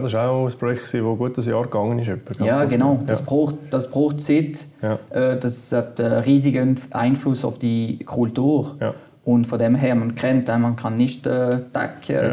das 0.00 0.12
war 0.14 0.30
auch 0.30 0.46
ein 0.46 0.58
Projekt, 0.58 0.82
das 0.84 0.92
gut 0.92 1.38
ein 1.38 1.44
Jahr 1.44 1.62
gegangen 1.64 1.98
ist. 1.98 2.08
Etwa, 2.08 2.44
ja, 2.44 2.64
genau. 2.64 3.00
Das, 3.06 3.18
ja. 3.20 3.24
Braucht, 3.26 3.54
das 3.70 3.90
braucht 3.90 4.22
Zeit. 4.22 4.66
Ja. 4.80 4.98
Äh, 5.10 5.38
das 5.38 5.70
hat 5.72 6.00
einen 6.00 6.22
riesigen 6.22 6.80
Einfluss 6.90 7.44
auf 7.44 7.58
die 7.58 7.98
Kultur. 8.04 8.76
Ja. 8.80 8.94
Und 9.24 9.46
von 9.46 9.58
dem 9.58 9.76
her, 9.76 9.94
man 9.94 10.14
kennt, 10.14 10.48
man 10.48 10.74
kann 10.74 10.96
nicht 10.96 11.26
äh, 11.26 11.58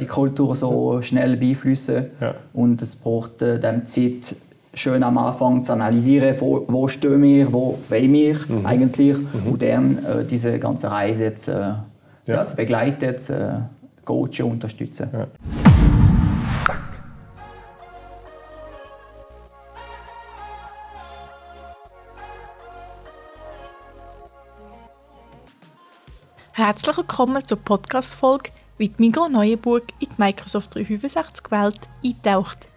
die 0.01 0.07
Kultur 0.07 0.55
so 0.55 1.01
schnell 1.01 1.37
beeinflussen. 1.37 2.09
Und 2.53 2.81
es 2.81 2.95
braucht 2.95 3.41
äh, 3.41 3.59
dann 3.59 3.85
Zeit, 3.85 4.35
schön 4.73 5.03
am 5.03 5.17
Anfang 5.17 5.63
zu 5.63 5.73
analysieren, 5.73 6.35
wo, 6.39 6.65
wo 6.67 6.87
stehen 6.87 7.21
wir, 7.21 7.51
wo 7.51 7.77
wollen 7.89 8.13
wir 8.13 8.35
mhm. 8.47 8.65
eigentlich. 8.65 9.17
Mhm. 9.17 9.51
Und 9.51 9.61
dann 9.61 9.97
äh, 9.97 10.23
diese 10.23 10.57
ganze 10.57 10.89
Reise 10.89 11.25
jetzt, 11.25 11.47
äh, 11.47 11.73
zu 12.25 12.55
begleiten, 12.55 13.17
zu 13.19 13.33
äh, 13.33 13.49
coachen, 14.05 14.45
unterstützen. 14.45 15.09
Herzlich 26.59 26.97
willkommen 26.97 27.41
zur 27.45 27.57
Podcast-Folge, 27.57 28.51
wie 28.77 28.89
die 28.89 28.95
Migros 28.97 29.29
Neuenburg 29.29 29.83
in 30.01 30.09
die 30.09 30.21
Microsoft 30.21 30.75
365-Welt 30.75 31.79
eintaucht. 32.03 32.67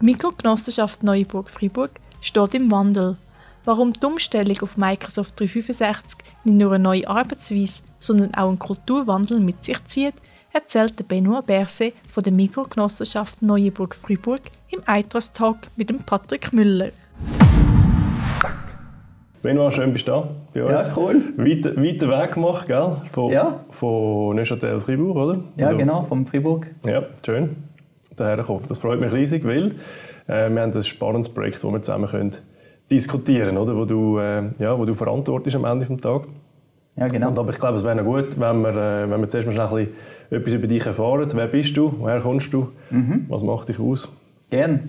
Die 0.00 0.06
Mikrogenossenschaft 0.06 1.02
Neuenburg-Fribourg 1.02 1.90
steht 2.22 2.54
im 2.54 2.70
Wandel. 2.70 3.18
Warum 3.66 3.92
die 3.92 4.06
Umstellung 4.06 4.58
auf 4.62 4.78
Microsoft 4.78 5.38
365 5.38 6.18
nicht 6.44 6.56
nur 6.56 6.72
eine 6.72 6.82
neue 6.82 7.06
Arbeitsweise, 7.06 7.82
sondern 7.98 8.34
auch 8.36 8.48
einen 8.48 8.58
Kulturwandel 8.58 9.38
mit 9.40 9.62
sich 9.66 9.84
zieht, 9.84 10.14
erzählt 10.54 11.06
Benoit 11.06 11.44
Berse 11.44 11.92
von 12.08 12.22
der 12.22 12.32
Mikrogenossenschaft 12.32 13.42
Neuenburg-Fribourg 13.42 14.40
im 14.70 14.80
Eitros 14.86 15.34
Talk 15.34 15.58
mit 15.76 16.06
Patrick 16.06 16.54
Müller. 16.54 16.90
Benoit, 19.46 19.72
schön 19.72 19.92
bist 19.92 20.08
du 20.08 20.10
da 20.10 20.28
bei 20.52 20.64
uns. 20.64 20.88
Ja, 20.88 20.94
cool. 20.96 21.22
Weiter, 21.36 21.76
weiter 21.76 22.08
Weg 22.08 22.34
gemacht, 22.34 22.66
gell? 22.66 22.96
Von, 23.12 23.30
ja. 23.30 23.60
von 23.70 24.34
Neuchâtel 24.34 24.80
Fribourg, 24.80 25.16
oder? 25.16 25.38
Ja, 25.56 25.68
oder? 25.68 25.76
genau, 25.76 26.02
vom 26.02 26.26
Fribourg. 26.26 26.66
Ja, 26.84 27.04
schön. 27.24 27.54
Daher 28.16 28.42
kommen. 28.42 28.64
Das 28.66 28.78
freut 28.78 28.98
mich 28.98 29.12
riesig, 29.12 29.44
weil 29.44 29.76
äh, 30.26 30.50
wir 30.50 30.62
haben 30.62 30.72
ein 30.72 30.82
spannendes 30.82 31.28
Projekt, 31.28 31.62
das 31.62 31.62
wir 31.62 31.80
zusammen 31.80 32.08
können 32.08 32.32
diskutieren 32.90 33.54
können, 33.54 33.76
wo 33.76 33.84
du, 33.84 34.18
äh, 34.18 34.50
ja, 34.58 34.76
wo 34.76 34.84
du 34.84 34.94
verantwortlich 34.94 35.54
am 35.54 35.64
Ende 35.64 35.86
des 35.86 36.00
Tages. 36.00 36.26
Ja, 36.96 37.06
genau. 37.06 37.28
Und 37.28 37.38
aber 37.38 37.50
ich 37.50 37.60
glaube, 37.60 37.76
es 37.76 37.84
wäre 37.84 38.02
gut, 38.02 38.40
wenn 38.40 38.62
wir, 38.62 38.70
äh, 38.70 39.08
wenn 39.08 39.20
wir 39.20 39.28
zuerst 39.28 39.46
mal 39.46 39.60
ein 39.60 39.68
bisschen 39.70 39.92
etwas 40.28 40.54
über 40.54 40.66
dich 40.66 40.84
erfahren. 40.84 41.30
Wer 41.32 41.46
bist 41.46 41.76
du? 41.76 41.94
Woher 42.00 42.20
kommst 42.20 42.52
du? 42.52 42.72
Mhm. 42.90 43.26
Was 43.28 43.44
macht 43.44 43.68
dich 43.68 43.78
aus? 43.78 44.12
Gerne. 44.50 44.80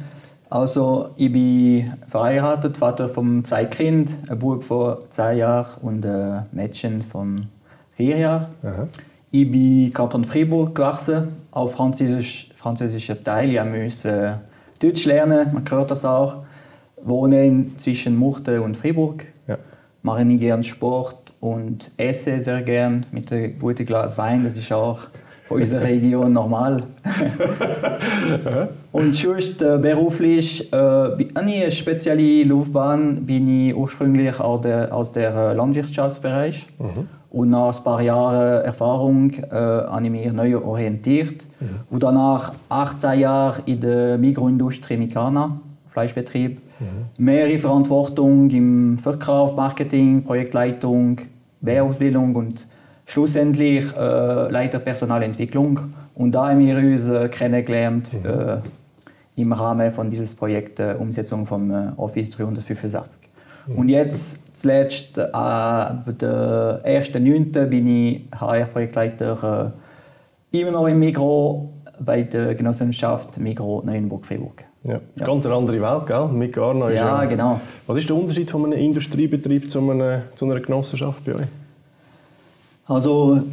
Also, 0.49 1.09
ich 1.17 1.31
bin 1.31 1.93
verheiratet, 2.07 2.77
Vater 2.77 3.09
von 3.09 3.43
zwei 3.43 3.65
Kindern, 3.65 4.15
ein 4.29 4.39
Bub 4.39 4.63
von 4.63 4.97
zehn 5.09 5.39
Jahren 5.39 5.81
und 5.81 6.05
ein 6.05 6.45
Mädchen 6.53 7.01
von 7.01 7.47
vier 7.95 8.17
Jahren. 8.17 8.47
Aha. 8.63 8.87
Ich 9.29 9.51
bin 9.51 9.91
Kanton 9.93 10.23
Fribourg 10.23 10.73
gewachsen, 10.73 11.35
auf 11.51 11.73
französisch, 11.73 12.49
französischer 12.55 13.21
Teil. 13.21 13.53
Ich 13.53 13.83
musste 13.83 14.41
Deutsch 14.79 15.05
lernen, 15.05 15.49
man 15.53 15.69
hört 15.69 15.91
das 15.91 16.05
auch. 16.05 16.43
Wohne 17.03 17.65
zwischen 17.77 18.15
Murten 18.15 18.59
und 18.59 18.77
Fribourg. 18.77 19.25
Ja. 19.47 19.57
Mache 20.01 20.25
gerne 20.25 20.63
Sport 20.63 21.33
und 21.41 21.91
esse 21.97 22.39
sehr 22.39 22.61
gern 22.61 23.05
mit 23.11 23.31
einem 23.31 23.59
guten 23.59 23.85
Glas 23.85 24.17
Wein. 24.17 24.45
Das 24.45 24.55
ist 24.55 24.71
auch 24.71 24.99
von 25.47 25.59
unserer 25.59 25.83
Region 25.83 26.31
normal. 26.31 26.81
und 28.91 29.15
sonst 29.15 29.61
äh, 29.61 29.77
beruflich, 29.77 30.71
äh, 30.71 31.27
eine 31.33 31.71
spezielle 31.71 32.43
Laufbahn 32.43 33.25
bin 33.25 33.69
ich 33.69 33.75
ursprünglich 33.75 34.39
aus 34.39 34.61
der, 34.61 34.93
aus 34.93 35.11
der 35.11 35.33
äh, 35.33 35.53
Landwirtschaftsbereich. 35.53 36.67
Mhm. 36.79 37.07
Und 37.29 37.49
nach 37.49 37.77
ein 37.77 37.83
paar 37.83 38.01
Jahren 38.01 38.63
Erfahrung 38.63 39.31
äh, 39.31 39.51
habe 39.51 40.05
ich 40.05 40.11
mich 40.11 40.31
neu 40.31 40.57
orientiert. 40.57 41.45
Mhm. 41.59 41.65
Und 41.89 42.03
danach 42.03 42.53
18 42.69 43.19
Jahre 43.19 43.61
in 43.65 43.79
der 43.79 44.17
Mikroindustrie 44.17 44.97
Mikana, 44.97 45.59
Fleischbetrieb. 45.89 46.59
Mhm. 46.79 47.23
Mehrere 47.25 47.59
Verantwortung 47.59 48.49
im 48.49 48.97
Verkauf, 48.97 49.55
Marketing, 49.55 50.23
Projektleitung, 50.23 51.21
Wehrausbildung 51.61 52.35
und 52.35 52.67
schlussendlich 53.07 53.85
äh, 53.95 54.51
Leiter 54.51 54.79
Personalentwicklung. 54.79 55.79
Und 56.13 56.33
da 56.33 56.49
haben 56.49 56.59
wir 56.59 56.77
uns 56.77 57.07
äh, 57.07 57.29
kennengelernt 57.29 58.11
mhm. 58.13 58.29
äh, 58.29 58.57
im 59.41 59.53
Rahmen 59.53 59.91
von 59.91 60.09
dieses 60.09 60.35
Projekt 60.35 60.79
äh, 60.79 60.95
Umsetzung 60.99 61.47
vom 61.47 61.71
äh, 61.71 61.91
Office 61.95 62.31
385. 62.31 63.21
Mhm. 63.67 63.75
Und 63.77 63.89
jetzt 63.89 64.57
zuletzt, 64.57 65.17
äh, 65.17 65.23
der 65.23 66.81
1.9. 66.85 67.65
bin 67.65 67.87
ich 67.87 68.21
HR-Projektleiter 68.37 69.71
äh, 70.51 70.59
immer 70.59 70.71
noch 70.71 70.87
im 70.87 70.99
Migro 70.99 71.73
bei 71.99 72.23
der 72.23 72.55
Genossenschaft 72.55 73.39
Migro 73.39 73.81
Neuenburg-Fribourg. 73.85 74.63
Ja, 74.83 74.99
ja. 75.15 75.25
ganz 75.25 75.45
eine 75.45 75.55
andere 75.55 75.81
Welt, 75.81 76.05
gell? 76.05 76.27
Mit 76.27 76.53
Garna 76.53 76.89
ja, 76.89 77.23
ja, 77.23 77.25
genau. 77.25 77.59
Was 77.87 77.97
ist 77.97 78.09
der 78.09 78.15
Unterschied 78.15 78.51
von 78.51 78.65
einem 78.65 78.79
Industriebetrieb 78.79 79.69
zu 79.69 79.79
einer, 79.79 80.23
zu 80.35 80.45
einer 80.45 80.59
Genossenschaft 80.59 81.25
bei 81.25 81.35
euch? 81.35 81.47
Also 82.87 83.43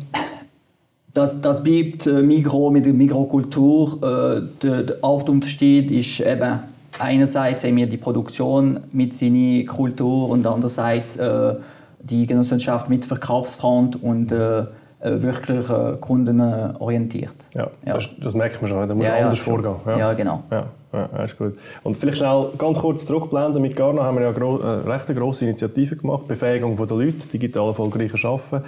das, 1.13 1.41
das 1.41 1.63
bleibt 1.63 2.07
äh, 2.07 2.23
Mikro 2.23 2.71
mit 2.71 2.87
der 2.87 2.93
Mikrokultur. 2.93 3.99
Äh, 4.03 4.63
der, 4.63 4.83
der 4.83 4.97
Hauptunterschied 5.03 5.91
ist 5.91 6.21
eben 6.21 6.61
einerseits 6.99 7.65
haben 7.65 7.77
wir 7.77 7.87
die 7.87 7.97
Produktion 7.97 8.81
mit 8.93 9.15
seiner 9.15 9.65
Kultur 9.65 10.29
und 10.29 10.47
andererseits 10.47 11.17
äh, 11.17 11.55
die 12.01 12.27
Genossenschaft 12.27 12.89
mit 12.89 13.05
Verkaufsfront 13.05 14.03
und 14.03 14.31
äh, 14.31 14.61
äh 14.61 14.67
wirklich 15.01 15.69
äh, 15.71 15.97
kundenorientiert. 16.01 17.35
Ja, 17.55 17.71
ja. 17.87 17.95
Das, 17.95 18.09
das, 18.21 18.35
merkt 18.35 18.61
man 18.61 18.69
schon, 18.69 18.89
da 18.89 18.95
muss 18.95 19.07
ja, 19.07 19.17
anders 19.17 19.39
ja, 19.39 19.45
vorgehen. 19.45 19.77
Ja, 19.87 19.99
ja 19.99 20.13
genau. 20.13 20.43
Ja. 20.51 20.67
Ja, 20.93 21.25
ist 21.25 21.37
gut. 21.37 21.55
Und 21.83 21.97
vielleicht 21.97 22.19
schnell 22.19 22.51
ganz 22.57 22.79
kurz 22.79 23.05
zurückblenden. 23.05 23.61
Mit 23.61 23.75
Garna 23.75 24.05
haben 24.05 24.17
wir 24.17 24.23
ja 24.23 24.31
äh, 24.31 24.89
recht 24.89 25.09
eine 25.09 25.19
grosse 25.19 25.45
Initiative 25.45 25.97
gemacht, 25.97 26.29
Befähigung 26.29 26.77
der 26.77 26.97
Leute, 26.97 27.27
digital 27.33 27.69
erfolgreicher 27.69 28.29
Arbeiten. 28.29 28.65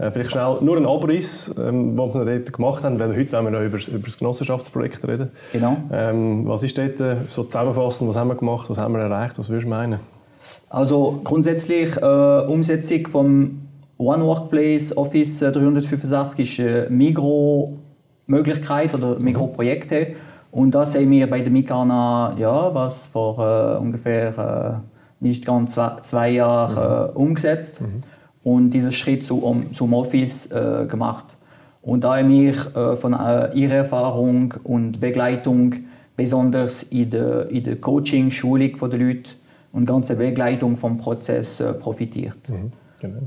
Äh, 0.00 0.10
vielleicht 0.12 0.30
schnell 0.32 0.56
nur 0.62 0.78
ein 0.78 0.86
Abriss, 0.86 1.54
ähm, 1.58 1.98
was 1.98 2.14
wir 2.14 2.24
dort 2.24 2.50
gemacht 2.52 2.84
haben, 2.84 2.96
weil 2.98 3.14
heute 3.14 3.32
wollen 3.32 3.44
wir 3.44 3.50
noch 3.50 3.60
über, 3.60 3.76
über 3.76 4.06
das 4.06 4.16
Genossenschaftsprojekt 4.16 5.06
reden. 5.06 5.28
Genau. 5.52 5.76
Ähm, 5.92 6.48
was 6.48 6.62
ist 6.62 6.78
dort 6.78 6.98
äh, 7.00 7.16
so 7.28 7.44
zusammenfassend, 7.44 8.08
was 8.08 8.16
haben 8.16 8.28
wir 8.28 8.36
gemacht, 8.36 8.70
was 8.70 8.78
haben 8.78 8.94
wir 8.94 9.00
erreicht, 9.00 9.38
was 9.38 9.50
würdest 9.50 9.66
du 9.66 9.70
meinen? 9.70 10.00
Also 10.70 11.20
grundsätzlich 11.22 11.94
äh, 11.98 12.40
Umsetzung 12.46 13.08
vom 13.08 13.60
One 13.98 14.24
Workplace 14.24 14.96
Office 14.96 15.40
365 15.40 16.58
ist 16.58 16.66
eine 16.66 16.86
Migro-Möglichkeit 16.88 18.94
oder 18.94 19.18
Migro-Projekte. 19.18 20.14
Und 20.50 20.74
das 20.74 20.94
haben 20.94 21.10
wir 21.10 21.28
bei 21.28 21.42
der 21.42 21.52
Mikana, 21.52 22.36
ja, 22.38 22.74
was 22.74 23.04
vor 23.06 23.38
äh, 23.38 23.76
ungefähr 23.78 24.80
äh, 24.80 24.82
nicht 25.22 25.44
ganz 25.44 25.74
zwei, 25.74 26.00
zwei 26.00 26.30
Jahren 26.30 26.72
mhm. 26.72 26.78
äh, 26.78 27.10
umgesetzt. 27.18 27.82
Mhm 27.82 28.02
und 28.42 28.70
diesen 28.70 28.92
Schritt 28.92 29.24
zu, 29.24 29.38
um, 29.38 29.72
zum 29.72 29.92
Office 29.92 30.50
äh, 30.50 30.86
gemacht. 30.86 31.36
Und 31.82 32.04
da 32.04 32.18
habe 32.18 32.32
ich 32.32 32.56
äh, 32.76 32.96
von 32.96 33.14
äh, 33.14 33.52
ihrer 33.54 33.74
Erfahrung 33.74 34.54
und 34.64 35.00
Begleitung, 35.00 35.74
besonders 36.16 36.82
in 36.84 37.10
der, 37.10 37.48
in 37.50 37.64
der 37.64 37.76
Coaching, 37.76 38.30
Schulung 38.30 38.76
der 38.90 38.98
Leute 38.98 39.30
und 39.72 39.86
ganze 39.86 40.16
Begleitung 40.16 40.76
vom 40.76 40.98
Prozess 40.98 41.60
äh, 41.60 41.72
profitiert. 41.72 42.48
Mhm, 42.48 42.72
genau. 43.00 43.20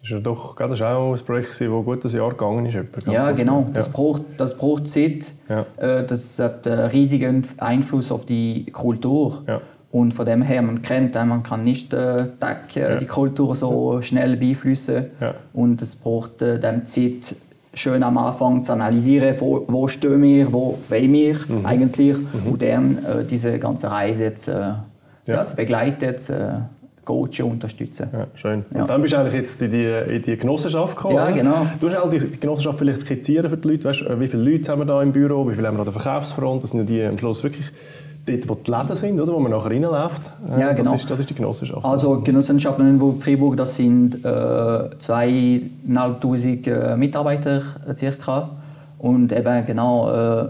Das 0.00 0.10
ist 0.10 0.16
ja 0.16 0.20
doch 0.20 0.54
ist 0.60 0.82
auch 0.82 1.14
ein 1.14 1.24
Projekt, 1.24 1.50
das 1.50 1.60
gut 1.60 2.04
ein 2.04 2.10
Jahr 2.10 2.30
gegangen 2.30 2.66
ist. 2.66 2.76
Ja, 3.06 3.32
genau. 3.32 3.70
Das, 3.72 3.88
Braucht, 3.88 4.22
das 4.36 4.54
braucht 4.54 4.88
Zeit. 4.88 5.32
Ja. 5.48 5.64
Äh, 5.78 6.04
das 6.04 6.38
hat 6.38 6.66
einen 6.68 6.90
riesigen 6.90 7.46
Einfluss 7.56 8.12
auf 8.12 8.26
die 8.26 8.66
Kultur. 8.66 9.44
Ja. 9.46 9.62
Und 9.94 10.12
von 10.12 10.26
dem 10.26 10.42
her, 10.42 10.60
man 10.60 10.82
kennt, 10.82 11.14
man 11.14 11.44
kann 11.44 11.62
nicht 11.62 11.92
äh, 11.92 12.26
ja. 12.74 12.96
die 12.96 13.06
Kultur 13.06 13.54
so 13.54 14.02
schnell 14.02 14.36
beeinflussen. 14.36 15.10
Ja. 15.20 15.34
Und 15.52 15.80
es 15.82 15.94
braucht 15.94 16.42
äh, 16.42 16.58
dann 16.58 16.84
Zeit, 16.84 17.36
schön 17.74 18.02
am 18.02 18.18
Anfang 18.18 18.64
zu 18.64 18.72
analysieren, 18.72 19.36
wo, 19.38 19.64
wo 19.68 19.86
stehen 19.86 20.20
wir, 20.20 20.52
wo 20.52 20.80
wollen 20.88 21.12
wir 21.12 21.34
mhm. 21.34 21.64
eigentlich. 21.64 22.16
Mhm. 22.16 22.50
Und 22.50 22.62
dann 22.62 22.98
äh, 23.04 23.24
diese 23.24 23.56
ganze 23.60 23.88
Reise 23.88 24.34
zu, 24.34 24.50
äh, 25.28 25.30
ja. 25.30 25.44
zu 25.44 25.54
begleiten, 25.54 26.18
zu 26.18 26.32
äh, 26.32 26.50
coachen, 27.04 27.52
unterstützen. 27.52 28.08
Ja, 28.12 28.26
schön. 28.34 28.64
Und 28.72 28.90
dann 28.90 29.00
bist 29.00 29.14
du 29.14 29.18
eigentlich 29.18 29.34
jetzt 29.34 29.62
in 29.62 29.70
die, 29.70 29.84
in 29.84 30.22
die 30.22 30.36
Genossenschaft 30.36 30.96
gekommen. 30.96 31.14
Ja, 31.14 31.30
genau. 31.30 31.68
Du 31.78 31.88
hast 31.88 32.12
die, 32.12 32.18
die 32.18 32.40
Genossenschaft 32.40 32.80
vielleicht 32.80 33.02
skizzieren 33.02 33.48
für 33.48 33.56
die 33.58 33.68
Leute. 33.68 33.84
Weißt, 33.84 34.04
wie 34.18 34.26
viele 34.26 34.42
Leute 34.42 34.72
haben 34.72 34.80
wir 34.80 34.86
da 34.86 35.00
im 35.00 35.12
Büro, 35.12 35.48
wie 35.48 35.54
viele 35.54 35.68
haben 35.68 35.76
wir 35.76 35.86
an 35.86 35.92
der 35.92 36.00
Verkaufsfront? 36.00 36.64
Das 36.64 36.72
sind 36.72 36.88
die 36.88 37.00
am 37.00 37.16
Schluss 37.16 37.44
wirklich 37.44 37.70
dort, 38.26 38.48
wo 38.48 38.54
die 38.54 38.70
Läden 38.70 38.96
sind, 38.96 39.20
oder, 39.20 39.32
wo 39.32 39.38
man 39.38 39.52
nachher 39.52 39.70
reinläuft. 39.70 40.32
Äh, 40.48 40.60
ja, 40.60 40.72
genau. 40.72 40.92
Das 40.92 41.02
ist, 41.02 41.10
das 41.10 41.20
ist 41.20 41.28
die 41.30 41.34
Genossenschaft. 41.34 41.84
Also 41.84 42.20
Genossenschaft 42.20 42.78
in 42.78 43.20
Freiburg, 43.20 43.56
das 43.56 43.76
sind 43.76 44.24
äh, 44.24 44.28
2'500 44.28 46.66
äh, 46.66 46.96
Mitarbeiter 46.96 47.62
circa. 47.94 48.50
Und 48.98 49.32
eben 49.32 49.66
genau 49.66 50.10
äh, 50.10 50.48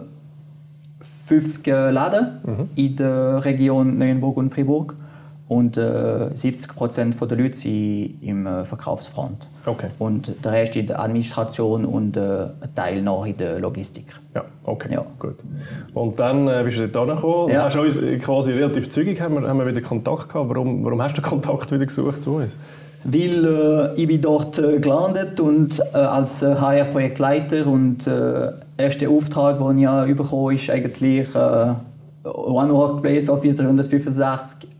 50 1.26 1.66
Läden 1.66 2.68
in 2.76 2.96
der 2.96 3.44
Region 3.44 3.98
Neuenburg 3.98 4.36
und 4.36 4.50
Fribourg 4.50 4.94
und 5.46 5.76
äh, 5.76 6.30
70 6.34 6.74
Prozent 6.74 7.16
der 7.20 7.36
Leute 7.36 7.54
sind 7.54 8.14
im 8.22 8.46
äh, 8.46 8.64
Verkaufsfront. 8.64 9.46
Okay. 9.66 9.88
Und 9.98 10.32
der 10.42 10.52
Rest 10.52 10.74
in 10.76 10.86
der 10.86 11.00
Administration 11.00 11.84
und 11.84 12.16
äh, 12.16 12.20
ein 12.60 12.74
Teil 12.74 13.02
noch 13.02 13.26
in 13.26 13.36
der 13.36 13.58
Logistik. 13.58 14.06
Ja, 14.34 14.44
okay, 14.64 14.94
Ja. 14.94 15.04
gut. 15.18 15.36
Und 15.92 16.18
dann 16.18 16.48
äh, 16.48 16.62
bist 16.64 16.78
du 16.78 16.88
dort 16.88 17.10
angekommen 17.10 17.44
und 17.44 17.50
Ja. 17.52 17.64
hast 17.64 17.76
uns 17.76 17.98
äh, 17.98 18.16
quasi 18.18 18.52
relativ 18.52 18.88
zügig 18.88 19.20
haben 19.20 19.34
wir, 19.40 19.46
haben 19.48 19.58
wir 19.58 19.66
wieder 19.66 19.82
Kontakt 19.82 20.30
gehabt. 20.30 20.48
Warum, 20.48 20.82
warum 20.84 21.02
hast 21.02 21.18
du 21.18 21.22
Kontakt 21.22 21.70
wieder 21.72 21.84
gesucht 21.84 22.22
zu 22.22 22.36
uns? 22.36 22.56
Weil 23.04 23.44
äh, 23.44 24.00
ich 24.00 24.08
bin 24.08 24.22
dort 24.22 24.58
äh, 24.58 24.78
gelandet 24.80 25.38
und 25.40 25.78
als 25.94 26.40
HR-Projektleiter 26.42 27.66
und 27.66 28.06
äh, 28.06 28.50
erster 28.78 29.10
Auftrag, 29.10 29.58
den 29.58 29.78
ich 30.08 30.16
bekommen 30.16 30.54
ist 30.54 30.70
eigentlich 30.70 31.28
One 31.34 32.72
Workplace 32.72 33.28
Office 33.28 33.56
365 33.56 34.70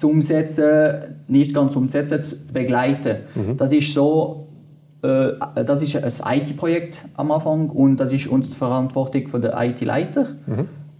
zu 0.00 0.08
umsetzen, 0.08 1.16
nicht 1.28 1.54
ganz 1.54 1.76
umsetzen, 1.76 2.22
zu 2.22 2.36
begleiten. 2.54 3.18
Das 3.58 3.70
ist 3.70 3.92
so, 3.92 4.48
äh, 5.02 5.32
das 5.62 5.82
ist 5.82 6.24
ein 6.24 6.40
IT-Projekt 6.40 7.04
am 7.16 7.30
Anfang 7.30 7.68
und 7.68 7.98
das 7.98 8.10
ist 8.10 8.26
unter 8.26 8.48
der 8.48 8.56
Verantwortung 8.56 9.28
von 9.28 9.42
der 9.42 9.60
IT-Leiter. 9.60 10.26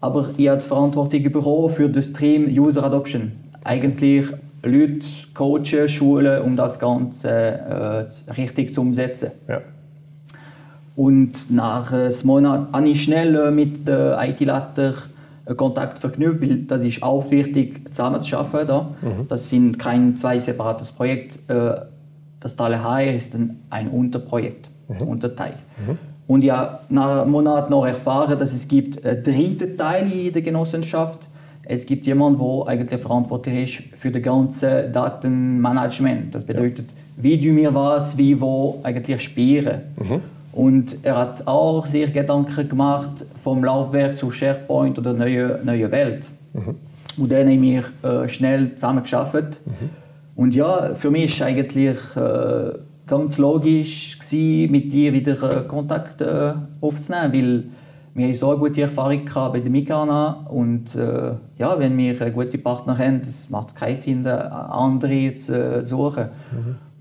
Aber 0.02 0.28
ich 0.36 0.48
habe 0.48 0.60
die 0.60 0.66
Verantwortung 0.66 1.22
bekommen 1.22 1.70
für 1.70 1.88
das 1.88 2.08
Stream 2.08 2.46
User 2.46 2.84
Adoption. 2.84 3.32
Eigentlich 3.64 4.26
Leute 4.62 5.06
coachen, 5.32 5.88
schulen, 5.88 6.42
um 6.42 6.54
das 6.56 6.78
Ganze 6.78 7.30
äh, 7.30 8.32
richtig 8.32 8.74
zu 8.74 8.82
umsetzen. 8.82 9.30
Ja. 9.48 9.62
Und 10.94 11.50
nach 11.50 11.94
einem 11.94 12.12
Monat 12.24 12.68
habe 12.74 12.88
ich 12.90 13.02
schnell 13.02 13.34
äh, 13.34 13.50
mit 13.50 13.88
dem 13.88 14.12
IT-Leiter 14.18 14.92
Kontakt 15.56 15.98
verknüpft, 15.98 16.40
weil 16.42 16.56
das 16.62 16.84
ist 16.84 17.02
auch 17.02 17.30
wichtig, 17.30 17.92
zusammen 17.94 18.20
zu 18.22 18.36
arbeiten. 18.36 18.68
Da. 18.68 18.90
Das 19.28 19.50
sind 19.50 19.78
kein 19.78 20.16
zwei 20.16 20.38
separates 20.38 20.92
Projekt. 20.92 21.38
Äh, 21.50 21.72
Das 22.40 22.56
Teil 22.56 22.82
HR 22.82 23.12
ist 23.12 23.34
ein, 23.34 23.58
ein 23.68 23.88
Unterprojekt, 23.88 24.68
Unterteil. 25.06 25.54
Und 26.26 26.42
ja, 26.44 26.80
nach 26.88 27.22
einem 27.22 27.30
Monat 27.32 27.68
noch 27.70 27.84
erfahren, 27.86 28.38
dass 28.38 28.52
es 28.52 28.66
gibt 28.66 29.04
einen 29.04 29.22
dritten 29.22 29.76
Teil 29.76 30.10
in 30.10 30.32
der 30.32 30.42
Genossenschaft. 30.42 31.28
Es 31.64 31.84
gibt 31.86 32.06
jemanden, 32.06 32.38
der 32.40 32.68
eigentlich 32.68 33.00
verantwortlich 33.00 33.56
ist 33.64 33.98
für 34.00 34.10
das 34.10 34.22
ganze 34.22 34.88
Datenmanagement. 34.90 36.34
Das 36.34 36.44
bedeutet, 36.44 36.94
wie 37.16 37.40
tun 37.40 37.56
wir 37.56 37.74
was, 37.74 38.16
wie 38.16 38.40
wo 38.40 38.80
eigentlich 38.82 39.22
spielen. 39.22 39.80
Und 40.52 40.98
er 41.04 41.16
hat 41.16 41.46
auch 41.46 41.86
sich 41.86 42.12
Gedanken 42.12 42.68
gemacht 42.68 43.24
vom 43.44 43.62
Laufwerk 43.64 44.16
zu 44.16 44.30
SharePoint 44.30 44.98
oder 44.98 45.12
neue 45.12 45.60
neue 45.64 45.90
Welt. 45.90 46.30
Und 47.16 47.30
dann 47.30 47.48
haben 47.48 47.62
wir 47.62 47.84
äh, 48.02 48.28
schnell 48.28 48.74
zusammen 48.74 49.02
geschafft. 49.02 49.60
Und 50.34 50.54
ja, 50.54 50.94
für 50.94 51.10
mich 51.10 51.34
ist 51.34 51.42
eigentlich 51.42 51.98
äh, 52.16 52.72
ganz 53.06 53.38
logisch 53.38 54.18
gewesen, 54.18 54.72
mit 54.72 54.92
dir 54.92 55.12
wieder 55.12 55.34
äh, 55.42 55.64
Kontakt 55.66 56.20
äh, 56.20 56.54
aufzunehmen, 56.80 57.32
weil 57.32 57.64
wir 58.14 58.26
haben 58.26 58.34
so 58.34 58.50
eine 58.50 58.58
gute 58.58 58.82
Erfahrung 58.82 59.24
gehabt 59.24 59.52
bei 59.52 59.60
der 59.60 59.70
Mikana 59.70 60.46
und 60.48 60.94
äh, 60.96 61.32
ja, 61.58 61.78
wenn 61.78 61.96
wir 61.96 62.20
einen 62.20 62.32
guten 62.32 62.62
Partner 62.62 62.98
haben, 62.98 63.22
das 63.24 63.50
macht 63.50 63.76
keinen 63.76 63.96
Sinn, 63.96 64.26
äh, 64.26 64.30
andere 64.30 65.36
zu 65.36 65.52
äh, 65.52 65.82
suchen. 65.84 66.28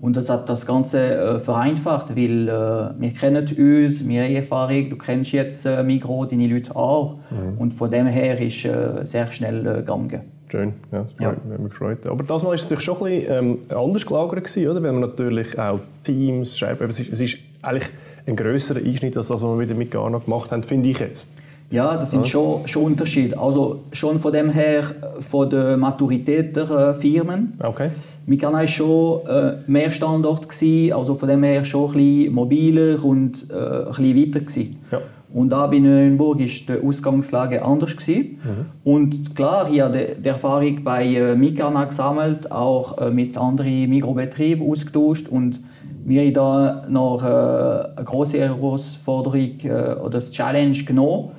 Und 0.00 0.16
das 0.16 0.30
hat 0.30 0.48
das 0.48 0.64
Ganze 0.66 0.98
äh, 1.14 1.40
vereinfacht, 1.40 2.16
weil 2.16 2.48
äh, 2.48 2.52
wir 3.00 3.10
kennen 3.12 3.46
uns, 3.46 4.08
wir 4.08 4.22
haben 4.24 4.34
Erfahrung, 4.34 4.88
du 4.88 4.96
kennst 4.96 5.32
jetzt 5.32 5.66
äh, 5.66 5.82
Migros, 5.82 6.28
deine 6.28 6.46
Leute 6.46 6.74
auch. 6.74 7.16
Und 7.58 7.74
von 7.74 7.90
dem 7.90 8.06
her 8.06 8.40
ist 8.40 8.64
äh, 8.64 9.04
sehr 9.04 9.30
schnell 9.30 9.66
äh, 9.66 9.74
gegangen. 9.80 10.22
Schön, 10.48 10.72
ja, 10.90 11.02
das 11.02 11.20
Ja. 11.20 11.26
hat 11.28 11.46
mich 11.60 11.70
gefreut. 11.70 12.06
Aber 12.08 12.24
das 12.24 12.42
Mal 12.42 12.48
war 12.48 12.54
es 12.54 12.62
natürlich 12.62 12.84
schon 12.84 12.96
ein 12.96 13.04
bisschen 13.20 13.32
ähm, 13.32 13.58
anders 13.76 14.06
gelagert, 14.06 14.42
gewesen, 14.44 14.68
oder? 14.68 14.82
weil 14.82 14.92
man 14.92 15.00
natürlich 15.02 15.58
auch 15.58 15.80
Teams 16.02 16.58
schreibt. 16.58 16.80
Es 16.80 16.98
ist, 16.98 17.12
es 17.12 17.20
ist 17.20 17.38
eigentlich 17.62 17.88
ein 18.26 18.36
grösserer 18.36 18.78
Einschnitt 18.84 19.16
als 19.18 19.28
das, 19.28 19.42
was 19.42 19.48
wir 19.48 19.58
wieder 19.60 19.74
mit 19.74 19.90
Ghana 19.90 20.18
gemacht 20.18 20.50
haben, 20.50 20.62
finde 20.62 20.88
ich 20.88 20.98
jetzt. 20.98 21.28
Ja, 21.70 21.96
das 21.96 22.10
sind 22.10 22.26
schon, 22.26 22.66
schon 22.66 22.82
Unterschiede. 22.82 23.38
Also 23.38 23.82
schon 23.92 24.18
von 24.18 24.32
dem 24.32 24.50
her, 24.50 24.84
von 25.20 25.48
der 25.48 25.76
Maturität 25.76 26.56
der 26.56 26.68
äh, 26.68 26.94
Firmen. 26.94 27.52
Okay. 27.62 27.90
Mikana 28.26 28.58
war 28.58 28.66
schon 28.66 29.26
äh, 29.26 29.52
mehr 29.68 29.92
Standort, 29.92 30.48
gewesen, 30.48 30.92
also 30.92 31.14
von 31.14 31.28
dem 31.28 31.44
her 31.44 31.64
schon 31.64 31.90
ein 31.90 31.96
bisschen 31.96 32.34
mobiler 32.34 33.04
und 33.04 33.46
äh, 33.50 33.54
ein 33.54 33.84
bisschen 33.86 34.16
weiter. 34.16 34.40
Gewesen. 34.40 34.78
Ja. 34.90 34.98
Und 35.32 35.50
da 35.50 35.68
bei 35.68 35.78
Neuenburg 35.78 36.40
war 36.40 36.46
die 36.46 36.84
Ausgangslage 36.84 37.64
anders. 37.64 37.96
Gewesen. 37.96 38.40
Und 38.82 39.36
klar, 39.36 39.68
hier 39.68 39.88
die, 39.88 40.20
die 40.20 40.28
Erfahrung 40.28 40.82
bei 40.82 41.06
äh, 41.06 41.36
Mikana 41.36 41.84
gesammelt, 41.84 42.50
auch 42.50 42.98
äh, 42.98 43.12
mit 43.12 43.38
anderen 43.38 43.88
Mikrobetrieben 43.88 44.68
ausgetauscht 44.68 45.28
und 45.28 45.60
wir 46.02 46.22
haben 46.22 46.32
da 46.32 46.86
noch 46.88 47.22
eine 47.22 48.04
große 48.04 48.38
Herausforderung 48.38 49.50
oder 49.60 50.08
das 50.08 50.30
Challenge 50.32 50.82
genommen. 50.82 51.32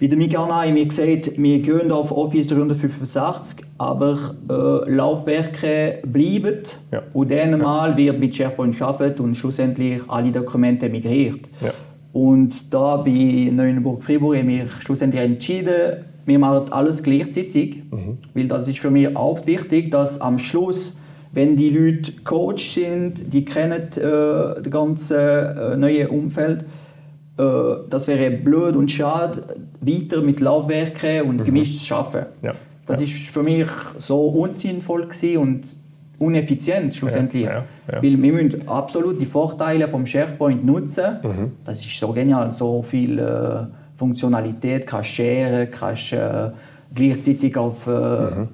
Bei 0.00 0.06
der 0.06 0.16
Mikana 0.16 0.62
haben 0.62 0.76
wir 0.76 0.86
gesagt, 0.86 1.32
wir 1.36 1.58
gehen 1.58 1.92
auf 1.92 2.10
Office 2.10 2.46
365, 2.46 3.66
aber 3.76 4.34
äh, 4.48 4.90
Laufwerke 4.90 5.98
bleiben. 6.06 6.62
Ja. 6.90 7.02
Und 7.12 7.30
dann 7.30 7.58
mal 7.58 7.94
wird 7.98 8.18
mit 8.18 8.34
SharePoint 8.34 8.78
gearbeitet 8.78 9.20
und 9.20 9.34
schlussendlich 9.34 10.00
alle 10.08 10.32
Dokumente 10.32 10.88
migriert. 10.88 11.50
Ja. 11.60 11.70
Und 12.14 12.72
da 12.72 12.96
bei 12.96 13.50
Neuenburg-Fribourg 13.52 14.38
haben 14.38 14.48
wir 14.48 14.66
schlussendlich 14.78 15.22
entschieden, 15.22 16.04
wir 16.24 16.38
machen 16.38 16.72
alles 16.72 17.02
gleichzeitig. 17.02 17.82
Weil 18.32 18.48
das 18.48 18.68
ist 18.68 18.78
für 18.78 18.90
mich 18.90 19.14
auch 19.14 19.46
wichtig, 19.46 19.90
dass 19.90 20.18
am 20.18 20.38
Schluss, 20.38 20.94
wenn 21.32 21.56
die 21.56 21.68
Leute 21.68 22.12
Coach 22.24 22.70
sind, 22.70 23.34
die 23.34 23.44
kennen 23.44 23.82
äh, 23.96 24.62
das 24.62 24.70
ganze 24.70 25.16
äh, 25.16 25.76
neue 25.76 26.08
Umfeld, 26.08 26.62
äh, 26.62 26.66
das 27.88 28.08
wäre 28.08 28.30
blöd 28.30 28.76
und 28.76 28.90
schade, 28.90 29.42
weiter 29.80 30.22
mit 30.22 30.40
Laufwerken 30.40 31.22
und 31.22 31.44
gemischt 31.44 31.86
zu 31.86 31.94
arbeiten. 31.94 32.26
Ja. 32.42 32.52
Das 32.86 33.00
ist 33.00 33.12
für 33.12 33.42
mich 33.42 33.68
so 33.98 34.26
unsinnvoll 34.26 35.08
und 35.38 35.62
uneffizient 36.18 36.94
schlussendlich. 36.94 37.44
Ja, 37.44 37.50
ja, 37.50 37.64
ja. 37.92 38.02
Weil 38.02 38.20
wir 38.22 38.32
müssen 38.32 38.68
absolut 38.68 39.20
die 39.20 39.26
Vorteile 39.26 39.88
vom 39.88 40.04
SharePoint 40.04 40.64
nutzen. 40.64 41.18
Mhm. 41.22 41.52
Das 41.64 41.80
ist 41.80 41.98
so 41.98 42.12
genial, 42.12 42.50
so 42.52 42.82
viel 42.82 43.18
äh, 43.18 43.66
Funktionalität, 43.94 44.86
kannst 44.86 45.10
sharen, 45.10 45.70
kannst 45.70 46.12
äh, 46.12 46.50
gleichzeitig 46.94 47.56
auf 47.56 47.86
äh, 47.86 47.90
Mhm. 47.90 48.48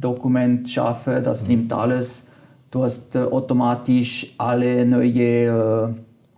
Dokument 0.00 0.68
schaffen, 0.68 1.24
das 1.24 1.46
nimmt 1.46 1.72
alles. 1.72 2.24
Du 2.70 2.84
hast 2.84 3.14
äh, 3.14 3.20
automatisch 3.20 4.34
alle 4.38 4.84
neue 4.84 5.46
äh, 5.46 5.88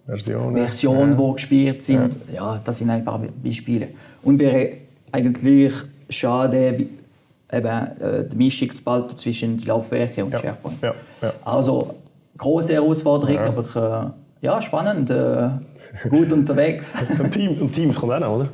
Versionen. 0.06 0.56
Versionen, 0.56 1.18
ja. 1.18 1.26
die 1.28 1.32
gespielt 1.34 1.82
sind. 1.82 2.18
Ja. 2.32 2.60
das 2.64 2.78
sind 2.78 2.90
ein 2.90 3.04
paar 3.04 3.20
Beispiele. 3.42 3.88
Und 4.22 4.38
wäre 4.38 4.68
eigentlich 5.12 5.72
schade, 6.10 6.86
eben, 7.52 7.66
äh, 7.66 8.24
die 8.30 8.36
Mischung 8.36 8.70
zu 8.72 8.82
behalten 8.84 9.16
zwischen 9.16 9.58
Laufwerken 9.64 10.24
und 10.24 10.32
Ja. 10.32 10.38
SharePoint. 10.40 10.82
Ja. 10.82 10.94
Ja. 11.22 11.32
Also, 11.44 11.94
große 12.36 12.72
Herausforderung, 12.74 13.34
Ja. 13.36 13.46
aber 13.46 14.12
äh, 14.42 14.44
ja, 14.46 14.60
spannend, 14.60 15.08
äh, 15.10 15.48
gut 16.10 16.32
unterwegs. 16.32 16.92
Und, 17.18 17.30
Team, 17.30 17.56
und 17.62 17.72
Teams 17.72 17.98
kommt 18.00 18.12
auch 18.14 18.20
noch, 18.20 18.36
oder? 18.36 18.48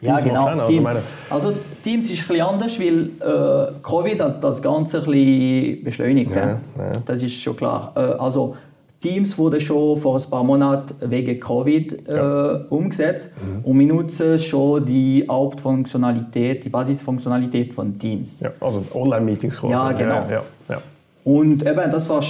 Ja, 0.00 0.16
Teams 0.16 0.24
genau. 0.24 0.40
auch 0.42 0.54
noch, 0.54 0.60
also 0.60 0.72
Teams. 0.72 0.84
meine- 0.84 1.00
Also, 1.28 1.52
Teams 1.82 2.04
ist 2.10 2.20
ein 2.22 2.28
bisschen 2.28 2.40
anders, 2.46 2.78
weil 2.80 3.10
äh, 3.20 3.72
Covid 3.82 4.22
hat 4.22 4.44
das 4.44 4.62
Ganze 4.62 4.98
ein 4.98 5.04
bisschen 5.10 5.84
beschleunigt. 5.84 6.30
Ja, 6.30 6.46
ja. 6.50 6.58
Das 7.04 7.20
ist 7.22 7.34
schon 7.42 7.56
klar. 7.56 7.92
Äh, 7.96 8.00
also, 8.00 8.54
Teams 9.00 9.38
wurde 9.38 9.60
schon 9.60 9.96
vor 9.98 10.16
ein 10.16 10.30
paar 10.30 10.42
Monaten 10.42 10.94
wegen 11.10 11.38
Covid 11.38 12.08
äh, 12.08 12.64
umgesetzt 12.68 13.30
Mhm. 13.40 13.64
und 13.64 13.78
wir 13.78 13.86
nutzen 13.86 14.38
schon 14.38 14.84
die 14.84 15.24
Hauptfunktionalität, 15.30 16.64
die 16.64 16.68
Basisfunktionalität 16.68 17.72
von 17.72 17.98
Teams. 17.98 18.40
Ja, 18.40 18.50
also 18.60 18.82
Online-Meetings 18.92 19.58
quasi. 19.60 19.72
Ja, 19.72 19.92
genau. 19.92 20.26
Ja, 20.30 20.42
ja, 20.68 20.82
Und 21.24 21.64
eben, 21.64 21.90
das 21.90 22.08
war, 22.08 22.22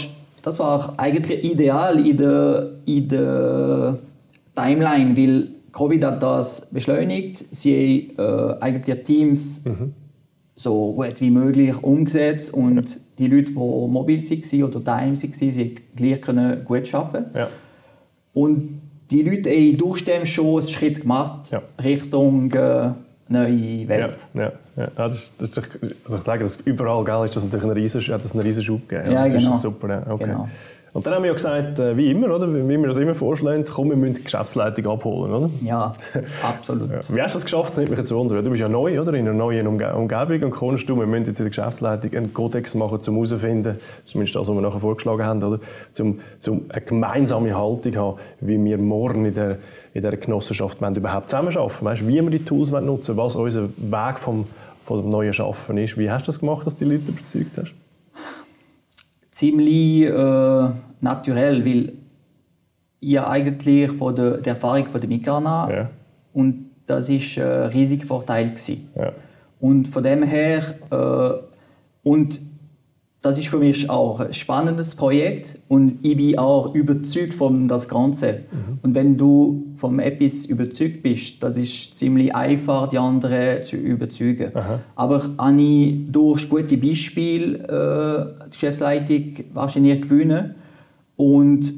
das 0.42 0.58
war 0.58 0.92
eigentlich 0.98 1.42
ideal 1.44 2.06
in 2.06 2.16
der, 2.18 2.70
in 2.84 3.08
der 3.08 3.98
Timeline, 4.54 5.16
weil 5.16 5.48
Covid 5.72 6.04
hat 6.04 6.22
das 6.22 6.66
beschleunigt. 6.70 7.44
Sie 7.50 8.12
haben 8.18 8.50
äh, 8.58 8.62
eigentlich 8.64 9.04
Teams 9.04 9.64
so 10.58 10.92
gut 10.92 11.20
wie 11.20 11.30
möglich 11.30 11.82
umgesetzt 11.82 12.52
und 12.52 12.98
die 13.18 13.28
Leute, 13.28 13.52
die 13.52 13.52
mobil 13.52 14.20
waren 14.22 14.62
oder 14.64 14.80
daheim 14.80 15.14
waren, 15.14 15.32
sie 15.32 15.74
gleich 15.96 16.20
können 16.20 16.64
gut 16.64 16.92
arbeiten. 16.92 17.36
ja. 17.36 17.48
Und 18.34 18.80
die 19.10 19.22
Leute 19.22 19.50
haben 19.50 19.76
durch 19.78 20.04
dem 20.04 20.26
schon 20.26 20.58
einen 20.58 20.68
Schritt 20.68 21.00
gemacht 21.00 21.50
Ja. 21.50 21.62
Richtung 21.82 22.52
äh, 22.52 22.90
neue 23.28 23.88
Welt. 23.88 24.26
ja, 24.34 24.42
ja. 24.42 24.52
ja 24.76 24.90
das 24.96 25.32
ist, 25.38 25.56
das 25.56 25.64
also 26.04 26.18
ich 26.18 26.24
sage, 26.24 26.42
dass 26.42 26.56
überall 26.56 27.04
gell, 27.04 27.24
ist 27.24 27.36
das 27.36 27.44
natürlich 27.44 27.64
ein 27.64 27.72
riesen, 27.72 28.00
hat 28.00 28.24
das 28.24 28.32
einen 28.32 28.42
riesen 28.42 28.62
Schub 28.62 28.88
gegeben. 28.88 29.12
Ja, 29.12 29.24
das 29.24 29.32
genau. 29.32 29.54
ist 29.54 29.62
super. 29.62 30.06
Okay. 30.08 30.24
Genau. 30.24 30.48
Und 30.92 31.06
dann 31.06 31.14
haben 31.14 31.22
wir 31.22 31.28
ja 31.28 31.34
gesagt, 31.34 31.78
äh, 31.78 31.96
wie 31.96 32.10
immer, 32.10 32.34
oder? 32.34 32.52
wie 32.52 32.66
wir 32.66 32.86
das 32.88 32.96
immer 32.96 33.14
vorschlagen, 33.14 33.64
komm, 33.70 33.90
wir 33.90 33.96
müssen 33.96 34.14
die 34.14 34.24
Geschäftsleitung 34.24 34.86
abholen. 34.86 35.32
Oder? 35.32 35.50
Ja, 35.60 35.92
absolut. 36.42 36.88
Ja. 36.98 37.00
Wie 37.14 37.20
hast 37.20 37.34
du 37.34 37.36
das 37.36 37.44
geschafft? 37.44 37.70
Das 37.70 37.76
nimmt 37.76 37.90
mich 37.90 37.98
jetzt 37.98 38.14
Wunder. 38.14 38.40
Du 38.42 38.50
bist 38.50 38.62
ja 38.62 38.68
neu 38.68 38.98
oder? 39.00 39.12
in 39.12 39.28
einer 39.28 39.36
neuen 39.36 39.66
Umge 39.66 39.94
Umgebung 39.94 40.42
und 40.42 40.50
kommst 40.50 40.88
du, 40.88 40.96
wir 40.96 41.06
müssen 41.06 41.26
jetzt 41.26 41.38
in 41.38 41.44
der 41.44 41.50
Geschäftsleitung 41.50 42.14
einen 42.14 42.32
Kodex 42.32 42.74
machen, 42.74 42.98
um 43.06 43.14
herauszufinden, 43.14 43.78
zumindest 44.06 44.36
das, 44.36 44.48
was 44.48 44.54
wir 44.54 44.60
nachher 44.62 44.80
vorgeschlagen 44.80 45.24
haben, 45.24 45.42
oder? 45.42 45.60
Um, 45.98 46.20
um 46.46 46.62
eine 46.70 46.80
gemeinsame 46.80 47.54
Haltung 47.54 47.92
zu 47.92 48.00
haben, 48.00 48.18
wie 48.40 48.64
wir 48.64 48.78
morgen 48.78 49.26
in 49.26 49.34
der, 49.34 49.58
in 49.92 50.02
der 50.02 50.16
Genossenschaft 50.16 50.78
überhaupt 50.80 51.28
zusammenarbeiten 51.28 51.84
weißt, 51.84 52.08
Wie 52.08 52.22
wir 52.22 52.30
die 52.30 52.44
Tools 52.44 52.70
nutzen 52.70 53.16
was 53.16 53.36
unser 53.36 53.68
Weg 53.76 54.18
vom, 54.18 54.46
vom 54.82 55.08
neuen 55.08 55.32
Schaffen 55.32 55.76
ist. 55.78 55.98
Wie 55.98 56.10
hast 56.10 56.22
du 56.22 56.26
das 56.26 56.40
gemacht, 56.40 56.66
dass 56.66 56.76
du 56.76 56.84
die 56.84 56.92
Leute 56.92 57.10
überzeugt 57.10 57.58
hast? 57.58 57.74
Ziemlich 59.38 60.02
äh, 60.02 60.68
naturell, 61.00 61.64
weil 61.64 61.92
ich 62.98 63.20
eigentlich 63.20 63.88
von 63.92 64.16
der, 64.16 64.38
der 64.38 64.54
Erfahrung 64.54 64.86
von 64.86 65.00
der 65.00 65.08
Migrana 65.08 65.72
ja. 65.72 65.90
und 66.32 66.70
das 66.88 67.08
ist 67.08 67.38
ein 67.38 67.68
riesiger 67.68 68.04
Vorteil 68.04 68.54
Ja. 68.96 69.12
Und 69.60 69.86
von 69.86 70.02
dem 70.02 70.24
her 70.24 70.74
äh, 70.90 71.38
und 72.02 72.40
das 73.28 73.38
ist 73.38 73.48
für 73.48 73.58
mich 73.58 73.90
auch 73.90 74.20
ein 74.20 74.32
spannendes 74.32 74.94
Projekt 74.94 75.58
und 75.68 75.98
ich 76.02 76.16
bin 76.16 76.38
auch 76.38 76.74
überzeugt 76.74 77.34
von 77.34 77.68
das 77.68 77.86
Ganze. 77.86 78.44
Mhm. 78.50 78.78
Und 78.80 78.94
wenn 78.94 79.18
du 79.18 79.66
vom 79.76 80.00
etwas 80.00 80.46
überzeugt 80.46 81.02
bist, 81.02 81.42
das 81.42 81.58
ist 81.58 81.94
ziemlich 81.94 82.34
einfach, 82.34 82.88
die 82.88 82.96
anderen 82.96 83.62
zu 83.64 83.76
überzeugen. 83.76 84.56
Aha. 84.56 84.80
Aber 84.96 85.22
habe 85.38 85.92
durch 86.08 86.48
gute 86.48 86.78
Beispiele 86.78 87.58
äh, 88.38 88.46
die 88.46 88.50
Geschäftsleitung 88.50 89.44
wahrscheinlich 89.52 90.00
gewinnen 90.00 90.54
und 91.16 91.74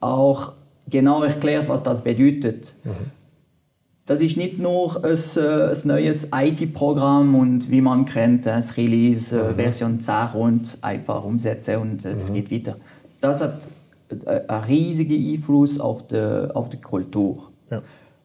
auch 0.00 0.54
genau 0.90 1.22
erklärt, 1.22 1.68
was 1.68 1.84
das 1.84 2.02
bedeutet. 2.02 2.74
Mhm. 2.82 3.17
Das 4.08 4.22
ist 4.22 4.38
nicht 4.38 4.56
nur 4.58 5.04
ein, 5.04 5.18
äh, 5.36 5.70
ein 5.70 5.78
neues 5.84 6.30
IT-Programm 6.34 7.34
und 7.34 7.70
wie 7.70 7.82
man 7.82 8.06
kennt, 8.06 8.46
ein 8.46 8.64
Release 8.74 9.38
äh, 9.38 9.52
mhm. 9.52 9.56
Version 9.56 10.00
10 10.00 10.14
und 10.32 10.78
einfach 10.80 11.22
umsetzen 11.22 11.76
und 11.76 12.06
es 12.06 12.30
äh, 12.30 12.32
mhm. 12.32 12.36
geht 12.36 12.50
weiter. 12.50 12.78
Das 13.20 13.42
hat 13.42 13.68
einen 14.08 14.64
riesigen 14.64 15.34
Einfluss 15.34 15.78
auf 15.78 16.06
die, 16.06 16.48
auf 16.54 16.70
die 16.70 16.78
Kultur. 16.78 17.50
Ja. 17.70 17.82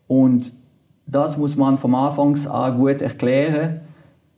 Und 0.07 0.53
das 1.05 1.37
muss 1.37 1.57
man 1.57 1.77
vom 1.77 1.95
Anfang 1.95 2.37
an 2.47 2.77
gut 2.77 3.01
erklären 3.01 3.81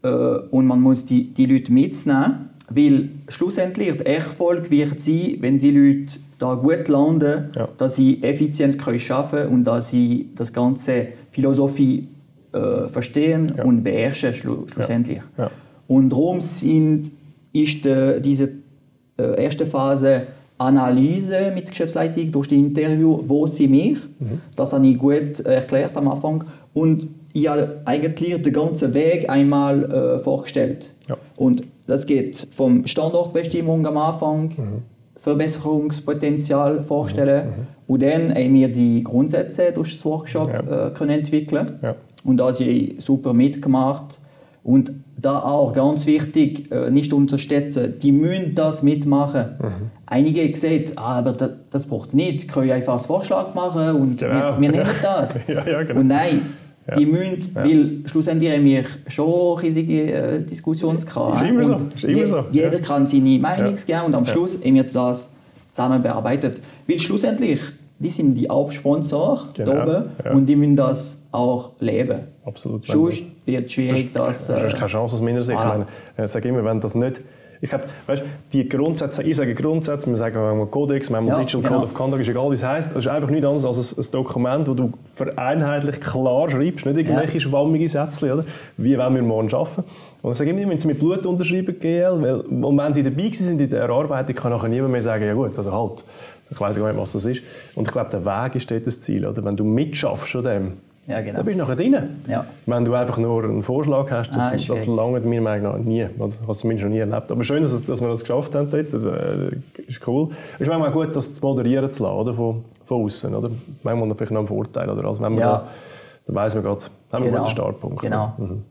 und 0.01 0.65
man 0.65 0.81
muss 0.81 1.05
die, 1.05 1.31
die 1.31 1.45
Leute 1.45 1.71
mitnehmen, 1.71 2.49
weil 2.69 3.09
schlussendlich 3.27 3.97
der 3.97 4.15
Erfolg 4.15 4.71
wird 4.71 4.99
sein, 4.99 5.37
wenn 5.41 5.59
sie 5.59 5.69
Leute 5.69 6.19
da 6.39 6.55
gut 6.55 6.87
landen, 6.87 7.51
ja. 7.55 7.67
dass 7.77 7.95
sie 7.95 8.21
effizient 8.23 8.77
können 8.77 8.99
arbeiten 9.09 9.29
können 9.29 9.53
und 9.53 9.63
dass 9.63 9.89
sie 9.89 10.29
das 10.35 10.51
ganze 10.51 11.07
Philosophie 11.31 12.07
äh, 12.53 12.87
verstehen 12.87 13.53
ja. 13.57 13.63
und 13.63 13.83
beherrschen 13.83 14.33
schlu 14.33 14.67
schlussendlich. 14.67 15.21
Ja. 15.37 15.49
Und 15.87 16.09
darum 16.09 16.41
sind, 16.41 17.11
ist 17.53 17.85
äh, 17.85 18.19
diese 18.19 18.51
äh, 19.17 19.43
erste 19.43 19.65
Phase 19.65 20.27
Analyse 20.57 21.51
mit 21.53 21.65
der 21.65 21.71
Geschäftsleitung 21.71 22.31
durch 22.31 22.47
die 22.47 22.59
Interview, 22.59 23.21
wo 23.25 23.45
sie 23.45 23.67
mich, 23.67 23.97
mhm. 24.19 24.39
das 24.55 24.71
habe 24.71 24.87
ich 24.87 24.97
gut 24.97 25.41
erklärt 25.41 25.97
am 25.97 26.07
Anfang 26.07 26.45
und 26.73 27.09
ich 27.33 27.49
habe 27.49 27.81
eigentlich 27.83 28.41
den 28.41 28.53
ganzen 28.53 28.93
Weg 28.93 29.29
einmal 29.29 29.83
äh, 29.91 30.19
vorgestellt. 30.19 30.93
Und 31.35 31.63
das 31.85 32.05
geht 32.05 32.47
vom 32.51 32.87
Standortbestimmung 32.87 33.85
am 33.85 33.97
Anfang, 33.97 34.43
mhm 34.57 34.94
Verbesserungspotenzial 35.25 36.83
vorstellen. 36.83 37.47
Mhm. 37.47 37.51
mhm. 37.51 37.67
Und 37.87 38.01
dann 38.01 38.33
haben 38.33 38.53
wir 38.53 38.71
die 38.71 39.03
Grundsätze 39.03 39.71
durch 39.71 39.91
das 39.91 40.05
Workshop 40.05 40.47
ja. 40.47 40.87
äh, 40.87 40.91
können 40.91 41.19
entwickeln. 41.19 41.79
Ja. 41.81 41.95
Und 42.23 42.37
da 42.37 42.51
sie 42.53 42.95
super 42.97 43.33
mitgemacht. 43.33 44.19
Und 44.63 44.91
da 45.17 45.39
auch 45.39 45.73
ganz 45.73 46.07
wichtig, 46.07 46.71
äh, 46.71 46.89
nicht 46.89 47.13
unterschätzen, 47.13 47.95
die 48.01 48.11
müssen 48.11 48.55
das 48.55 48.81
mitmachen. 48.81 49.53
Mhm. 49.59 49.91
Einige 50.07 50.41
haben 50.41 50.51
gesagt, 50.51 50.93
ah, 50.95 51.19
aber 51.19 51.33
das, 51.33 51.51
das 51.69 51.85
braucht 51.85 52.09
es 52.09 52.13
nicht, 52.13 52.41
Sie 52.41 52.47
können 52.47 52.71
einfach 52.71 52.93
einen 52.93 53.03
Vorschlag 53.03 53.53
machen 53.53 53.95
und 53.95 54.17
genau. 54.17 54.33
wir, 54.33 54.61
wir 54.61 54.71
nehmen 54.71 54.89
das. 55.01 55.39
ja, 55.47 55.83
genau. 55.83 55.99
Und 55.99 56.07
nein, 56.07 56.41
ja. 56.87 56.95
Die 56.95 57.05
müssen, 57.05 57.51
ja. 57.55 57.63
weil 57.63 58.01
schlussendlich 58.05 58.51
haben 58.51 58.65
wir 58.65 58.83
schon 59.07 59.57
riesige 59.57 60.11
äh, 60.11 60.39
Diskussionskreise. 60.43 61.45
Ist 61.45 61.49
immer 61.49 61.63
so. 61.63 61.77
Ist 61.95 62.03
immer 62.03 62.27
so. 62.27 62.45
Jeder 62.51 62.73
ja. 62.73 62.79
kann 62.79 63.07
seine 63.07 63.39
Meinung 63.39 63.75
geben 63.75 64.01
und 64.05 64.15
am 64.15 64.25
Schluss 64.25 64.59
haben 64.63 64.75
wir 64.75 64.83
das 64.83 65.29
zusammen 65.71 66.03
bearbeitet. 66.03 66.61
Weil 66.87 66.99
schlussendlich, 66.99 67.59
die 67.97 68.09
sind 68.09 68.35
die 68.35 68.47
Hauptsponsor 68.47 69.47
genau. 69.53 69.81
oben 69.81 70.09
und 70.33 70.45
die 70.45 70.55
müssen 70.55 70.75
das 70.75 71.25
auch 71.31 71.71
leben. 71.79 72.19
Absolut. 72.45 72.85
Sonst 72.85 73.23
wird 73.45 73.65
es 73.65 73.71
schwierig, 73.71 74.13
dass... 74.13 74.49
Äh, 74.49 74.59
sonst 74.59 74.75
keine 74.75 74.87
Chance 74.87 75.15
aus 75.15 75.21
meiner 75.21 75.41
Sicht. 75.41 75.59
Ah. 75.59 75.63
Ich, 75.63 76.17
meine, 76.17 76.25
ich 76.25 76.31
sage 76.31 76.49
immer, 76.49 76.63
wenn 76.63 76.79
das 76.81 76.93
nicht 76.93 77.21
ich 77.61 77.69
glaube, 77.69 77.85
weißt, 78.07 78.23
die 78.53 78.67
Grundsätze, 78.67 79.23
ich 79.23 79.35
sage 79.35 79.55
Grundsätze, 79.55 80.07
wir 80.07 80.15
sagen 80.15 80.39
manchmal 80.39 80.67
Codex, 80.67 81.09
manchmal 81.09 81.37
ja, 81.37 81.39
Digital 81.43 81.61
genau. 81.61 81.73
Code 81.75 81.85
of 81.85 81.93
Conduct, 81.93 82.21
ist 82.21 82.29
egal, 82.29 82.49
wie 82.49 82.55
es 82.55 82.63
heisst. 82.63 82.91
Es 82.91 82.97
ist 82.97 83.07
einfach 83.07 83.29
nichts 83.29 83.45
anderes 83.45 83.65
als 83.65 83.97
ein, 83.97 84.03
ein 84.03 84.11
Dokument, 84.11 84.67
das 84.67 84.75
du 84.75 84.93
vereinheitlich 85.05 86.01
klar 86.01 86.49
schreibst, 86.49 86.85
nicht 86.85 86.97
irgendwelche 86.97 87.33
ja. 87.33 87.39
schwammige 87.39 87.87
Sätze, 87.87 88.33
oder? 88.33 88.45
Wie 88.77 88.97
wollen 88.97 89.15
wir 89.15 89.21
morgen 89.21 89.53
arbeiten? 89.53 89.83
Und 90.21 90.31
ich 90.31 90.37
sage 90.37 90.49
immer, 90.49 90.59
wir 90.59 90.67
müssen 90.67 90.87
mit 90.87 90.99
Blut 90.99 91.25
unterschreiben, 91.25 91.79
GL, 91.79 92.21
weil 92.21 92.41
und 92.41 92.77
wenn 92.77 92.93
sie 92.93 93.03
dabei 93.03 93.29
sind 93.31 93.61
in 93.61 93.69
der 93.69 93.81
Erarbeitung, 93.81 94.35
kann 94.35 94.51
nachher 94.51 94.69
niemand 94.69 94.91
mehr 94.91 95.01
sagen, 95.01 95.25
ja 95.25 95.33
gut, 95.33 95.57
also 95.57 95.71
halt, 95.71 96.03
ich 96.49 96.59
weiß 96.59 96.77
gar 96.77 96.87
nicht, 96.87 96.99
was 96.99 97.13
das 97.13 97.25
ist. 97.25 97.43
Und 97.75 97.87
ich 97.87 97.93
glaube, 97.93 98.09
der 98.09 98.25
Weg 98.25 98.55
ist 98.55 98.69
dort 98.69 98.85
das 98.85 99.01
Ziel, 99.01 99.25
oder? 99.25 99.43
Wenn 99.43 99.55
du 99.55 99.63
mitschaffst 99.63 100.35
an 100.35 100.43
dem, 100.43 100.73
ja, 101.07 101.21
genau. 101.21 101.37
Da 101.37 101.43
bist 101.43 101.55
du 101.55 101.61
nachher 101.61 101.75
drin. 101.75 101.95
Ja. 102.27 102.45
Wenn 102.65 102.83
du 102.83 102.93
einfach 102.95 103.17
nur 103.17 103.43
einen 103.43 103.61
Vorschlag 103.61 104.09
hast, 104.09 104.35
das, 104.35 104.51
ah, 104.51 104.73
das 104.73 104.87
lange 104.87 105.19
mir 105.19 105.39
meiner 105.39 105.77
nie. 105.77 106.07
Das 106.17 106.41
hast 106.41 106.47
du 106.47 106.53
zumindest 106.53 106.85
noch 106.85 106.91
nie 106.91 106.99
erlebt. 106.99 107.31
Aber 107.31 107.43
schön, 107.43 107.61
dass, 107.61 107.85
dass 107.85 108.01
wir 108.01 108.07
das 108.07 108.21
geschafft 108.21 108.55
haben 108.55 108.71
dort. 108.71 108.91
Das 108.91 109.03
ist 109.87 110.07
cool. 110.07 110.29
Es 110.55 110.61
ist 110.61 110.67
manchmal 110.67 110.91
gut, 110.91 111.15
das 111.15 111.35
zu 111.35 111.41
moderieren 111.41 111.89
zu 111.91 112.03
lassen, 112.03 112.15
oder? 112.15 112.33
Von, 112.33 112.65
von 112.85 113.03
außen. 113.03 113.35
Oder? 113.35 113.51
Manchmal 113.83 114.15
vielleicht 114.15 114.31
noch 114.31 114.39
einen 114.39 114.47
Vorteil. 114.47 114.89
Oder? 114.89 115.05
Also 115.05 115.23
wenn 115.23 115.33
man 115.33 115.41
ja. 115.41 115.51
da, 115.57 115.67
dann 116.25 116.35
weiss 116.35 116.55
man 116.55 116.63
gerade, 116.63 116.85
haben 117.11 117.23
wir 117.23 117.31
genau. 117.31 117.43
einen 117.43 117.51
Startpunkt. 117.51 118.01
Genau. 118.01 118.33
Mhm. 118.39 118.63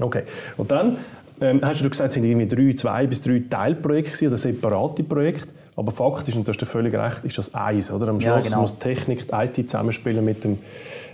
Okay. 0.00 0.22
Und 0.56 0.70
dann 0.70 0.98
ähm, 1.40 1.60
hast 1.62 1.84
du 1.84 1.90
gesagt, 1.90 2.08
es 2.08 2.14
sind 2.14 2.24
irgendwie 2.24 2.46
drei, 2.46 2.74
zwei 2.74 3.06
bis 3.08 3.22
drei 3.22 3.42
Teilprojekte 3.50 4.26
oder 4.26 4.36
separate 4.36 5.02
Projekte. 5.02 5.52
Aber 5.74 5.90
faktisch, 5.90 6.36
und 6.36 6.46
du 6.46 6.52
hast 6.52 6.64
völlig 6.64 6.94
recht, 6.94 7.24
ist 7.24 7.36
das 7.36 7.54
eins. 7.54 7.90
Oder? 7.90 8.08
Am 8.08 8.20
Schluss 8.20 8.44
ja, 8.44 8.50
genau. 8.50 8.60
muss 8.62 8.74
die 8.74 8.78
Technik, 8.78 9.26
die 9.26 9.34
IT 9.34 9.68
zusammenspielen 9.68 10.24
mit 10.24 10.44
dem 10.44 10.58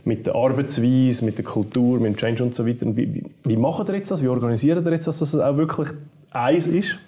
mit 0.04 0.26
der 0.26 0.34
Arbeitsweise, 0.34 1.24
mit 1.24 1.38
der 1.38 1.44
Kultur, 1.44 1.98
mit 2.00 2.12
dem 2.12 2.16
Change 2.16 2.42
und 2.42 2.54
so 2.54 2.66
weiter. 2.66 2.86
Wie, 2.96 3.14
wie, 3.14 3.24
wie 3.44 3.56
macht 3.56 3.88
ihr 3.88 3.94
jetzt 3.94 4.10
das? 4.10 4.22
Wie 4.22 4.28
organisiert 4.28 4.84
ihr 4.84 4.92
jetzt 4.92 5.06
das, 5.06 5.18
dass 5.18 5.34
es 5.34 5.40
auch 5.40 5.56
wirklich 5.56 5.88
eins 6.30 6.66
ist? 6.66 6.98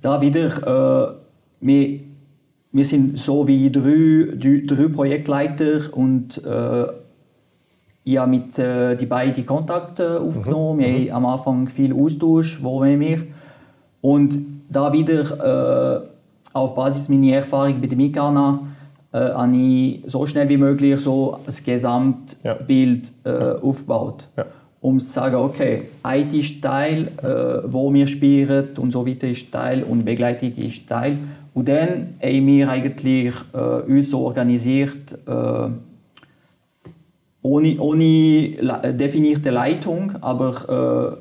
Da 0.00 0.20
wieder, 0.20 0.46
äh, 0.46 1.14
wir, 1.60 2.00
wir 2.72 2.84
sind 2.84 3.18
so 3.18 3.46
wie 3.46 3.70
drei, 3.70 4.64
drei 4.66 4.88
Projektleiter 4.88 5.96
und 5.96 6.44
äh, 6.44 6.86
ich 8.04 8.18
habe 8.18 8.30
mit 8.30 8.58
äh, 8.58 8.96
die 8.96 9.06
beiden 9.06 9.46
Kontakte 9.46 10.20
aufgenommen. 10.20 10.78
Mhm. 10.78 10.80
Wir 10.80 10.88
mhm. 10.88 11.14
haben 11.14 11.24
am 11.24 11.26
Anfang 11.26 11.68
viel 11.68 11.94
Austausch, 11.94 12.62
wo 12.62 12.82
wir 12.82 12.96
mich. 12.96 13.20
Und 14.00 14.38
da 14.68 14.92
wieder 14.92 16.02
äh, 16.02 16.08
auf 16.52 16.74
Basis 16.74 17.08
meiner 17.08 17.36
Erfahrung 17.36 17.80
bei 17.80 17.86
der 17.86 17.96
Mikana 17.96 18.60
äh, 19.12 19.18
habe 19.18 19.56
ich 19.56 20.00
so 20.06 20.26
schnell 20.26 20.48
wie 20.48 20.56
möglich 20.56 20.98
so 21.00 21.38
das 21.44 21.62
Gesamtbild 21.62 23.12
äh, 23.24 23.30
ja. 23.30 23.54
aufgebaut. 23.56 24.28
Ja. 24.36 24.46
Um 24.80 24.98
zu 24.98 25.08
sagen, 25.08 25.36
okay, 25.36 25.82
IT 26.06 26.34
ist 26.34 26.60
Teil, 26.62 27.12
äh, 27.22 27.72
wo 27.72 27.92
wir 27.94 28.06
spielen 28.06 28.70
und 28.78 28.90
so 28.90 29.06
weiter 29.06 29.28
ist 29.28 29.52
Teil 29.52 29.84
und 29.84 30.04
Begleitung 30.04 30.52
ist 30.56 30.88
Teil. 30.88 31.16
Und 31.54 31.68
dann 31.68 32.14
haben 32.22 32.46
wir 32.46 32.68
eigentlich 32.68 33.34
äh, 33.52 33.58
uns 33.58 34.10
so 34.10 34.20
organisiert, 34.20 35.12
äh, 35.26 35.68
ohne, 37.42 37.80
ohne 37.80 38.92
definierte 38.94 39.50
Leitung, 39.50 40.12
aber 40.20 41.18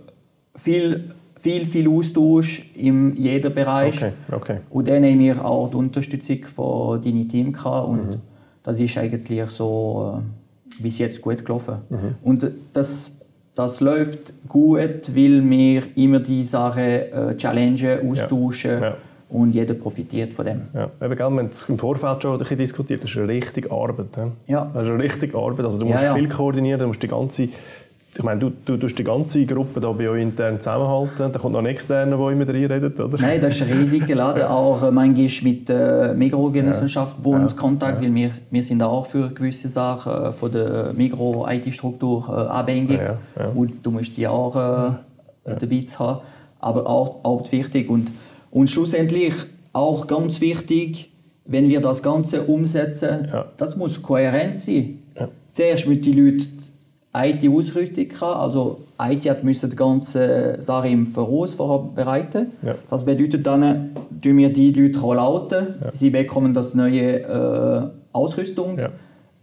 äh, 0.56 0.60
viel 0.60 1.12
viel, 1.42 1.66
viel 1.66 1.90
Austausch 1.90 2.64
in 2.76 3.16
jedem 3.16 3.54
Bereich. 3.54 3.98
Okay, 3.98 4.12
okay. 4.32 4.58
Und 4.70 4.88
dann 4.88 5.04
haben 5.04 5.20
wir 5.20 5.44
auch 5.44 5.70
die 5.70 5.78
Unterstützung 5.78 6.46
von 6.46 7.02
deinem 7.02 7.28
Team 7.28 7.52
gehabt 7.52 7.88
und 7.88 8.10
mhm. 8.12 8.16
das 8.64 8.80
ist 8.80 8.98
eigentlich 8.98 9.50
so 9.50 10.20
äh, 10.20 10.84
bis 10.84 11.00
jetzt 11.00 11.22
gut 11.22 11.44
gelaufen. 11.44 11.78
Mhm. 11.90 12.16
Und 12.24 12.52
das, 12.74 13.16
das 13.56 13.80
läuft 13.80 14.34
gut, 14.48 15.16
weil 15.16 15.50
wir 15.50 15.84
immer 15.96 16.20
die 16.20 16.44
Sachen 16.44 16.84
äh, 16.84 17.36
challengen, 17.38 18.10
austauschen. 18.10 18.72
Ja. 18.72 18.82
Ja. 18.82 18.98
Und 19.30 19.56
jeder 19.56 19.76
profitiert 19.76 20.34
von 20.34 20.46
dem. 20.46 20.64
Ja, 20.74 20.92
eben, 21.02 21.18
wir 21.18 21.24
haben 21.24 21.40
es 21.48 21.64
im 21.70 21.80
Vorfeld 21.80 22.22
schon 22.22 22.34
ein 22.34 22.40
bisschen 22.40 22.58
diskutiert. 22.58 23.02
Das 23.02 23.12
ist 23.12 23.18
eine 23.18 23.30
richtige 23.30 23.72
Arbeit. 23.72 24.08
Ja. 24.46 24.70
Das 24.74 24.84
ist 24.84 24.90
eine 24.90 25.02
richtige 25.02 25.38
Arbeit. 25.38 25.64
Also, 25.64 25.80
du 25.80 25.86
musst 25.86 26.02
ja, 26.02 26.08
ja. 26.08 26.16
viel 26.16 26.28
koordinieren, 26.28 26.82
du 26.82 26.88
musst 26.88 27.02
die 27.02 27.08
ganze 27.08 27.48
ich 28.14 28.24
meine, 28.24 28.40
du, 28.42 28.52
du 28.66 28.76
tust 28.78 29.00
die 29.00 29.04
ganze 29.06 29.46
Gruppe 29.46 29.80
da 29.80 29.92
bei 29.94 30.10
euch 30.10 30.22
intern 30.22 30.60
zusammenhalten, 30.60 31.32
da 31.32 31.40
kommt 31.40 31.54
noch 31.54 31.60
ein 31.62 31.66
externer, 31.68 32.18
der 32.18 32.30
immer 32.30 32.48
reinredet, 32.48 33.00
oder? 33.00 33.18
Nein, 33.22 33.40
das 33.40 33.56
ist 33.62 33.70
riesig 33.70 34.06
geladen, 34.06 34.44
auch 34.44 34.84
äh, 34.84 34.92
manchmal 34.92 35.30
mit 35.44 35.70
äh, 35.70 36.14
Mikrogenossenschaft 36.14 37.22
Bund 37.24 37.52
Ja. 37.52 37.58
Kontakt, 37.58 38.02
weil 38.02 38.14
wir, 38.14 38.32
wir 38.50 38.64
sind 38.64 38.84
auch 38.84 39.06
für 39.06 39.30
gewisse 39.30 39.70
Sachen 39.70 40.12
äh, 40.12 40.32
von 40.34 40.52
der 40.52 40.92
Mikro-IT-Struktur 40.94 42.26
äh, 42.28 42.32
abhängig 42.50 43.00
Ja, 43.00 43.18
ja. 43.40 43.48
und 43.56 43.74
du 43.84 43.92
musst 43.92 44.18
die 44.18 44.28
auch 44.28 44.56
äh, 44.56 44.92
dabei 45.46 45.86
haben, 45.98 46.20
aber 46.60 46.88
auch, 46.88 47.24
auch 47.24 47.52
wichtig 47.52 47.90
und, 47.90 48.10
und 48.52 48.70
schlussendlich 48.70 49.34
auch 49.74 50.06
ganz 50.08 50.42
wichtig, 50.42 51.12
wenn 51.46 51.70
wir 51.70 51.80
das 51.80 52.04
Ganze 52.04 52.44
umsetzen, 52.44 53.30
Ja. 53.32 53.46
das 53.58 53.76
muss 53.78 54.02
kohärent 54.02 54.62
sein. 54.62 55.00
Ja. 55.18 55.30
Zuerst 55.54 55.88
müssen 55.88 56.02
die 56.02 56.14
Leute 56.14 56.46
IT-Ausrüstung 57.14 58.06
haben, 58.22 58.40
also 58.40 58.80
IT 59.02 59.30
hat 59.30 59.44
müssen 59.44 59.70
die 59.70 59.76
ganze 59.76 60.56
Sache 60.60 60.88
im 60.88 61.06
Voraus 61.06 61.54
vorbereiten. 61.56 62.48
Ja. 62.62 62.76
Das 62.90 63.04
bedeutet 63.04 63.46
dann, 63.46 63.64
äh, 63.64 63.76
tun 64.22 64.38
wir 64.38 64.52
die 64.52 64.72
Leute 64.72 65.00
rollouten, 65.00 65.76
sie 65.92 66.10
bekommen 66.10 66.54
das 66.54 66.74
neue 66.74 67.20
äh, 67.22 67.90
Ausrüstung. 68.14 68.78
Ja. 68.80 68.90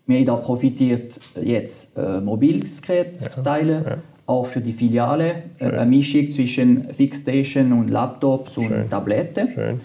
Wir 0.07 0.19
haben 0.19 0.25
da 0.27 0.37
profitiert, 0.37 1.21
jetzt 1.41 1.97
äh, 1.99 2.21
mobiles 2.23 2.81
Gerät 2.81 3.19
zu 3.19 3.29
verteilen, 3.29 3.85
Ja. 3.85 3.97
auch 4.27 4.47
für 4.47 4.63
die 4.63 4.73
Filiale. 4.73 5.27
Äh, 5.59 5.67
Schön. 5.67 5.75
eine 5.75 5.91
Mischung 5.91 6.31
zwischen 6.31 6.85
Fixstation 6.95 7.73
und 7.73 7.91
Laptops 7.91 8.57
und 8.57 8.69
Schön. 8.69 8.89
Tabletten. 8.89 9.49
Schön. 9.55 9.81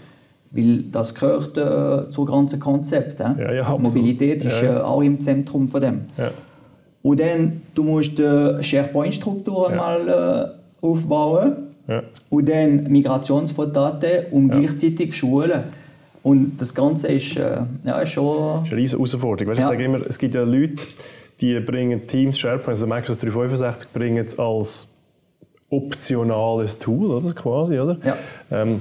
Weil 0.52 0.84
das 0.92 1.14
gehört 1.16 1.58
äh, 1.58 2.10
zum 2.12 2.26
ganzen 2.28 2.60
Konzept. 2.62 3.20
Äh? 3.20 3.24
Ja, 3.40 3.52
ja. 3.54 3.78
Mobilität 3.78 4.46
ist 4.46 4.62
Ja, 4.62 4.68
ja. 4.72 4.80
Äh, 4.80 4.84
auch 4.84 5.02
im 5.02 5.20
Zentrum 5.20 5.68
von 5.68 5.82
dem. 5.82 6.02
Und 7.04 7.20
dann 7.20 7.62
du 7.76 7.84
musst 7.84 8.18
die 8.18 8.58
SharePoint-Struktur 8.64 9.70
Ja. 9.70 9.76
mal 9.76 10.56
äh, 10.82 10.86
aufbauen 10.86 11.54
Ja. 11.88 12.02
und 12.30 12.50
dann 12.50 12.84
Migrationsdaten 12.92 14.26
und 14.32 14.50
Ja. 14.50 14.60
gleichzeitig 14.60 15.14
Schulen. 15.16 15.64
Und 16.24 16.62
das 16.62 16.74
Ganze 16.74 17.10
ist, 17.10 17.36
äh, 17.36 17.58
ja, 17.84 18.00
ist 18.00 18.10
schon... 18.14 18.38
Das 18.60 18.64
ist 18.64 18.72
eine 18.72 18.82
riesige 18.82 18.98
Herausforderung. 19.00 19.52
Weißt, 19.52 19.60
Ja. 19.60 19.66
Ich 19.66 19.72
sage 19.72 19.84
immer, 19.84 20.00
es 20.08 20.18
gibt 20.18 20.34
ja 20.34 20.44
Leute, 20.44 20.76
die 21.42 21.60
bringen 21.60 22.08
Teams 22.08 22.40
SharePoint, 22.40 22.70
also 22.70 22.88
Microsoft 22.88 23.22
365, 23.24 23.90
bringen 23.92 24.26
es 24.26 24.40
als 24.40 24.94
optionales 25.70 26.80
Tool, 26.80 27.12
oder, 27.12 27.34
quasi, 27.34 27.78
oder? 27.80 27.98
Ja. 28.06 28.16
Ähm, 28.52 28.80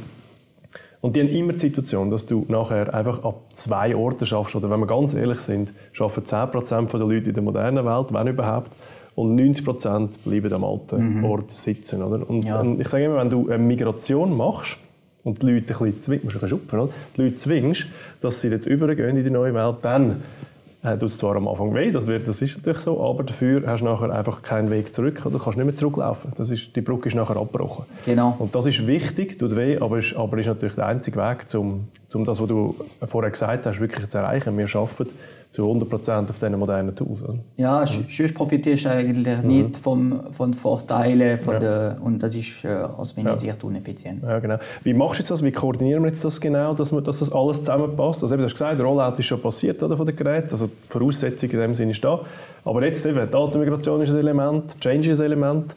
und 1.03 1.15
die 1.17 1.21
haben 1.21 1.29
immer 1.29 1.53
die 1.53 1.59
Situation, 1.59 2.09
dass 2.09 2.25
du 2.25 2.47
nachher 2.49 2.95
einfach 2.95 3.23
ab 3.25 3.43
zwei 3.53 3.95
Orten 3.95 4.25
schaffst, 4.25 4.55
oder 4.57 4.71
wenn 4.71 4.81
wir 4.81 4.87
ganz 4.87 5.13
ehrlich 5.13 5.41
sind, 5.41 5.75
schaffen 5.93 6.23
10% 6.23 6.91
der 6.91 7.01
Leute 7.01 7.29
in 7.29 7.35
der 7.35 7.43
modernen 7.43 7.85
Welt, 7.85 8.07
wenn 8.13 8.29
überhaupt, 8.29 8.71
und 9.15 9.39
90% 9.39 10.19
bleiben 10.25 10.53
am 10.55 10.65
alten 10.65 11.23
Ort 11.25 11.51
sitzen. 11.51 12.03
Oder? 12.03 12.29
Und 12.31 12.45
Ja. 12.45 12.65
ich 12.79 12.89
sage 12.89 13.05
immer, 13.05 13.17
wenn 13.19 13.29
du 13.29 13.49
eine 13.51 13.59
Migration 13.59 14.35
machst 14.35 14.79
und 15.25 15.43
die 15.43 15.47
Leute 15.51 15.75
ein 15.75 15.79
bisschen 15.79 16.01
zwingst, 16.01 16.25
musst 16.25 16.37
du 16.37 16.39
ein 16.39 16.41
bisschen 16.43 16.49
schupfen, 16.61 16.79
oder? 16.81 16.93
die 17.17 17.23
Leute 17.23 17.35
zwingst, 17.35 17.87
dass 18.23 18.41
sie 18.41 18.49
dort 18.49 18.65
übergehen 18.67 19.17
in 19.17 19.25
die 19.25 19.31
neue 19.31 19.53
Welt, 19.55 19.77
dann 19.83 20.23
äh, 20.83 20.99
tut 20.99 21.11
es 21.11 21.19
zwar 21.19 21.37
am 21.37 21.47
Anfang 21.47 21.75
weh, 21.75 21.91
das, 21.91 22.07
wird, 22.07 22.27
das 22.27 22.43
ist 22.43 22.57
natürlich 22.57 22.81
so, 22.81 23.03
aber 23.03 23.23
dafür 23.23 23.63
hast 23.67 23.81
du 23.81 23.85
nachher 23.85 24.11
einfach 24.11 24.43
keinen 24.43 24.71
Weg 24.71 24.93
zurück, 24.93 25.21
oder? 25.25 25.39
du 25.39 25.39
kannst 25.39 25.57
nicht 25.57 25.65
mehr 25.67 25.77
zurücklaufen. 25.77 26.33
Das 26.37 26.51
ist, 26.51 26.75
die 26.75 26.81
Brücke 26.81 27.09
ist 27.09 27.15
nachher 27.15 27.37
abgebrochen. 27.37 27.85
Genau. 28.05 28.35
Und 28.39 28.55
das 28.55 28.67
ist 28.67 28.87
wichtig, 28.87 29.39
tut 29.39 29.57
weh, 29.57 29.79
aber 29.79 29.99
ist, 29.99 30.17
aber 30.17 30.39
ist 30.39 30.47
natürlich 30.47 30.75
der 30.75 30.87
einzige 30.87 31.19
Weg, 31.19 31.47
um, 31.55 31.89
um 32.13 32.25
das, 32.25 32.41
was 32.41 32.49
du 32.49 32.75
vorher 33.07 33.31
gesagt 33.31 33.67
hast, 33.67 33.81
wirklich 33.81 34.09
zu 34.09 34.19
erreichen. 34.19 34.59
Wir 34.59 34.67
arbeiten 34.75 35.11
zu 35.53 35.71
100% 35.71 36.31
auf 36.31 36.39
diesen 36.39 36.59
modernen 36.59 36.97
Tools. 36.97 37.23
Oder? 37.23 37.39
Ja, 37.59 37.81
mhm. 37.83 38.07
sonst 38.09 38.35
profitierst 38.35 38.87
du 38.87 38.91
eigentlich 38.91 39.43
nicht 39.43 39.77
vom, 39.77 40.33
von 40.33 40.55
Vorteilen 40.55 41.39
von 41.39 41.61
der, 41.61 41.99
und 42.03 42.23
das 42.23 42.35
ist 42.35 42.65
äh, 42.65 42.69
aus 42.69 43.15
meiner 43.19 43.31
Ja. 43.31 43.37
Sicht 43.37 43.63
uneffizient. 43.63 44.23
Ja, 44.23 44.39
genau. 44.39 44.57
Wie 44.83 44.95
machst 44.95 45.19
du 45.19 45.23
jetzt 45.23 45.31
das? 45.31 45.45
Wie 45.45 45.53
koordinieren 45.53 46.03
wir 46.05 46.09
jetzt 46.09 46.25
das 46.25 46.41
genau, 46.41 46.73
dass, 46.73 46.91
wir, 46.91 47.03
dass 47.03 47.19
das 47.19 47.31
alles 47.33 47.59
zusammenpasst? 47.59 48.23
Also 48.23 48.35
eben, 48.35 48.41
du 48.41 48.47
hast 48.47 48.55
gesagt, 48.55 48.79
der 48.79 48.87
Rollout 48.87 49.19
ist 49.19 49.27
schon 49.27 49.43
passiert 49.43 49.83
oder, 49.83 49.95
von 49.95 50.07
den 50.07 50.17
Geräten, 50.17 50.53
also 50.53 50.69
die 50.69 50.73
Voraussetzung 50.89 51.51
in 51.51 51.59
dem 51.59 51.75
Sinne 51.75 51.91
ist 51.91 52.03
da. 52.03 52.21
Aber 52.65 52.83
jetzt 52.87 53.05
eben, 53.05 53.31
Datenmigration 53.31 54.01
ist 54.01 54.11
ein 54.11 54.21
Element, 54.21 54.81
Change 54.81 55.11
ist 55.11 55.21
ein 55.21 55.27
Element, 55.27 55.77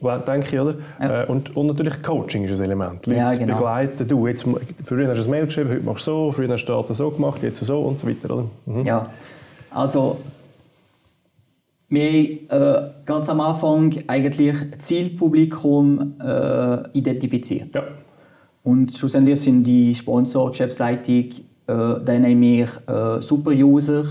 denke 0.00 0.48
ich, 0.48 0.60
oder? 0.60 0.74
Ja. 1.00 1.24
Und, 1.24 1.56
und 1.56 1.66
natürlich 1.66 2.02
Coaching 2.02 2.44
ist 2.44 2.58
ein 2.58 2.64
Element. 2.64 3.06
Leute 3.06 3.18
Ja, 3.18 3.32
genau. 3.32 3.54
begleiten. 3.54 4.08
Du, 4.08 4.26
jetzt, 4.26 4.44
früher 4.84 5.08
hast 5.08 5.20
du 5.20 5.24
ein 5.24 5.30
Mail 5.30 5.46
geschrieben, 5.46 5.70
heute 5.70 5.82
machst 5.82 6.06
du 6.06 6.10
so, 6.10 6.32
früher 6.32 6.48
hast 6.48 6.64
du 6.64 6.82
das 6.82 6.96
so 6.96 7.10
gemacht, 7.10 7.42
jetzt 7.42 7.64
so 7.64 7.82
und 7.82 7.98
so 7.98 8.08
weiter. 8.08 8.34
Oder? 8.34 8.44
Mhm. 8.66 8.86
Ja, 8.86 9.06
also 9.70 10.18
wir 11.88 12.04
haben 12.04 12.38
äh, 12.48 12.90
ganz 13.04 13.28
am 13.28 13.40
Anfang 13.40 13.94
eigentlich 14.06 14.56
Zielpublikum 14.78 16.14
äh, 16.20 16.88
identifiziert. 16.98 17.74
Ja. 17.74 17.82
Und 18.62 18.92
schlussendlich 18.92 19.40
sind 19.40 19.64
die 19.64 19.94
Sponsor, 19.94 20.50
Geschäftsleitung, 20.50 21.24
äh, 21.24 21.26
dann 21.66 22.24
haben 22.24 22.40
wir 22.40 22.68
äh, 22.86 23.20
Super-User 23.20 24.04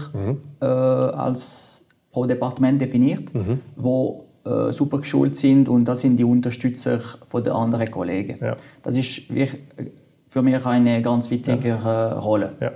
äh, 0.62 0.66
als 0.66 1.84
pro 2.12 2.26
Departement 2.26 2.80
definiert, 2.80 3.32
wo 3.76 4.26
äh, 4.46 4.72
super 4.72 5.00
geschult 5.00 5.36
sind 5.36 5.70
und 5.70 5.86
das 5.86 6.02
sind 6.02 6.18
die 6.18 6.24
Unterstützer 6.24 7.00
von 7.28 7.44
den 7.44 7.54
anderen 7.54 7.90
Kollegen. 7.92 8.38
Ja. 8.42 8.56
Das 8.84 8.98
ist 8.98 9.24
für 10.30 10.42
mich 10.42 10.66
eine 10.66 11.02
ganz 11.02 11.30
wichtige 11.30 11.70
äh, 11.70 12.14
Rolle. 12.14 12.52
Ja. 12.60 12.72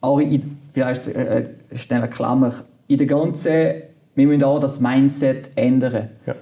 Auch 0.00 0.18
in, 0.20 0.58
vielleicht 0.72 1.06
äh, 1.08 1.38
äh, 1.38 1.76
schnell 1.76 2.00
eine 2.02 2.10
Klammer. 2.10 2.52
In 2.88 2.98
der 2.98 3.06
ganzen, 3.06 3.52
wir 4.14 4.26
müssen 4.26 4.44
auch 4.44 4.58
das 4.58 4.80
Mindset 4.80 5.50
ändern. 5.56 6.10
Ja. 6.26 6.34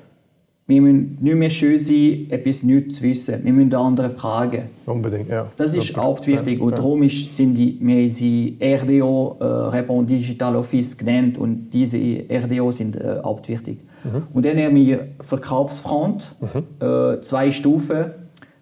Wir 0.66 0.80
müssen 0.80 1.18
nicht 1.20 1.36
mehr 1.36 1.50
schön 1.50 1.78
sein, 1.78 2.26
etwas 2.30 2.62
nicht 2.62 2.92
zu 2.94 3.02
wissen. 3.02 3.44
Wir 3.44 3.52
müssen 3.52 3.68
den 3.70 3.78
anderen 3.78 4.10
fragen. 4.12 4.62
Unbedingt, 4.86 5.28
ja. 5.28 5.46
Das 5.58 5.74
ist 5.74 5.90
Ja. 5.90 6.02
hauptwichtig 6.02 6.58
und 6.60 6.70
Ja. 6.70 6.76
darum 6.76 7.02
ist, 7.02 7.30
sind 7.32 7.52
die, 7.52 7.78
wir 7.80 8.10
sie 8.10 8.56
RDO, 8.60 9.36
äh, 9.40 9.44
Répond 9.44 10.06
Digital 10.06 10.56
Office 10.56 10.96
genannt 10.96 11.36
und 11.36 11.68
diese 11.70 11.98
RDO 11.98 12.72
sind 12.72 12.96
äh, 12.96 13.18
hauptwichtig. 13.22 13.78
Mhm. 14.04 14.22
Und 14.32 14.44
dann 14.44 14.58
haben 14.58 14.76
wir 14.76 15.08
Verkaufsfront, 15.20 16.34
äh, 16.80 17.20
zwei 17.22 17.50
Stufen, 17.50 18.12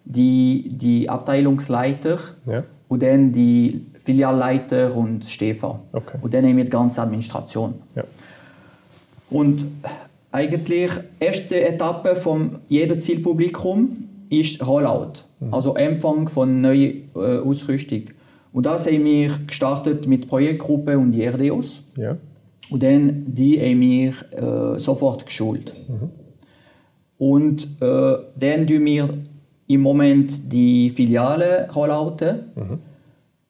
die, 0.05 0.69
die 0.71 1.09
Abteilungsleiter 1.09 2.17
Ja. 2.45 2.63
und 2.87 3.03
dann 3.03 3.31
die 3.31 3.85
Filialleiter 4.03 4.95
und 4.95 5.23
Stefan. 5.29 5.79
Okay. 5.93 6.17
Und 6.21 6.33
dann 6.33 6.45
haben 6.45 6.57
wir 6.57 6.65
die 6.65 6.69
ganze 6.69 7.01
Administration. 7.01 7.75
Ja. 7.95 8.03
Und 9.29 9.65
eigentlich 10.31 10.91
erste 11.19 11.63
Etappe 11.63 12.15
von 12.15 12.59
jedem 12.67 12.99
Zielpublikum 12.99 14.09
ist 14.29 14.65
Rollout, 14.65 15.13
also 15.51 15.75
Empfang 15.75 16.27
von 16.27 16.59
neuer 16.61 16.91
äh, 17.15 17.37
Ausrüstung. 17.45 18.03
Und 18.51 18.65
das 18.65 18.87
haben 18.87 19.03
wir 19.05 19.31
gestartet 19.47 20.07
mit 20.07 20.27
Projektgruppe 20.27 20.97
und 20.97 21.11
die 21.11 21.23
RDOs. 21.25 21.83
Ja. 21.95 22.17
Und 22.69 22.83
dann 22.83 23.25
die 23.27 23.59
haben 23.59 23.81
wir 23.81 24.75
äh, 24.75 24.79
sofort 24.79 25.25
geschult. 25.25 25.73
Und 27.17 27.63
äh, 27.81 28.15
dann 28.39 28.67
tun 28.67 28.85
wir 28.85 29.09
im 29.67 29.81
Moment 29.81 30.51
die 30.51 30.89
Filiale 30.89 31.69
rollouten. 31.73 32.53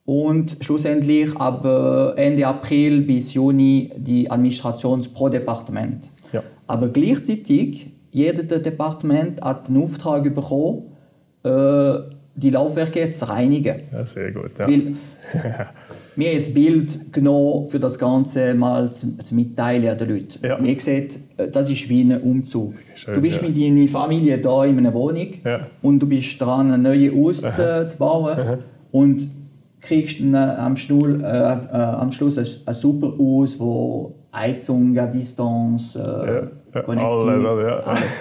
Und 0.04 0.58
schlussendlich 0.60 1.34
ab 1.36 1.64
äh, 1.64 2.20
Ende 2.22 2.46
April 2.46 3.00
bis 3.02 3.32
Juni 3.32 3.90
die 3.96 4.30
Administration 4.30 5.02
pro 5.14 5.30
Departement. 5.30 6.10
Ja. 6.32 6.42
Aber 6.66 6.88
gleichzeitig, 6.88 7.90
jedes 8.10 8.62
Departement 8.62 9.40
hat 9.40 9.68
den 9.68 9.82
Auftrag 9.82 10.22
bekommen, 10.34 10.84
äh, 11.42 11.94
die 12.36 12.50
Laufwerke 12.50 13.10
zu 13.10 13.28
reinigen. 13.28 13.82
ja, 13.92 14.06
sehr 14.06 14.32
gut. 14.32 14.58
Ja. 14.58 14.66
Weil 14.66 14.94
wir 16.16 16.28
haben 16.28 16.36
das 16.36 16.54
Bild 16.54 17.12
genommen, 17.12 17.68
für 17.68 17.80
das 17.80 17.98
Ganze 17.98 18.54
mal 18.54 18.90
zu, 18.92 19.16
zu 19.18 19.34
mitteilen 19.34 19.88
an 19.88 19.98
den 19.98 20.08
Leuten. 20.08 20.46
Ja. 20.46 20.62
Wir 20.62 20.80
sehen, 20.80 21.08
äh, 21.36 21.48
das 21.48 21.70
ist 21.70 21.88
wie 21.88 22.02
ein 22.02 22.20
Umzug. 22.20 22.74
Schön, 22.94 23.14
du 23.14 23.20
bist 23.20 23.42
ja. 23.42 23.48
mit 23.48 23.56
deiner 23.56 23.88
Familie 23.88 24.38
da 24.38 24.64
in 24.64 24.78
einer 24.78 24.94
Wohnung 24.94 25.28
Ja. 25.44 25.66
und 25.82 25.98
du 26.00 26.06
bist 26.06 26.40
dran, 26.40 26.72
eine 26.72 26.82
neue 26.82 27.12
Haus 27.14 27.40
zu 27.40 27.98
bauen 27.98 28.58
und 28.92 29.28
kriegst 29.80 30.20
dann, 30.20 30.34
äh, 30.34 30.36
am, 30.36 30.76
Schnull, 30.76 31.22
äh, 31.22 31.26
äh, 31.26 31.76
am 31.76 32.10
Schluss 32.12 32.38
ein, 32.38 32.46
ein 32.66 32.74
super 32.74 33.12
Haus, 33.18 33.58
wo 33.58 34.14
Heizung 34.32 34.94
Distanz, 35.12 35.96
äh, 35.96 36.46
Konnektiv, 36.82 37.28
alles. 37.86 38.20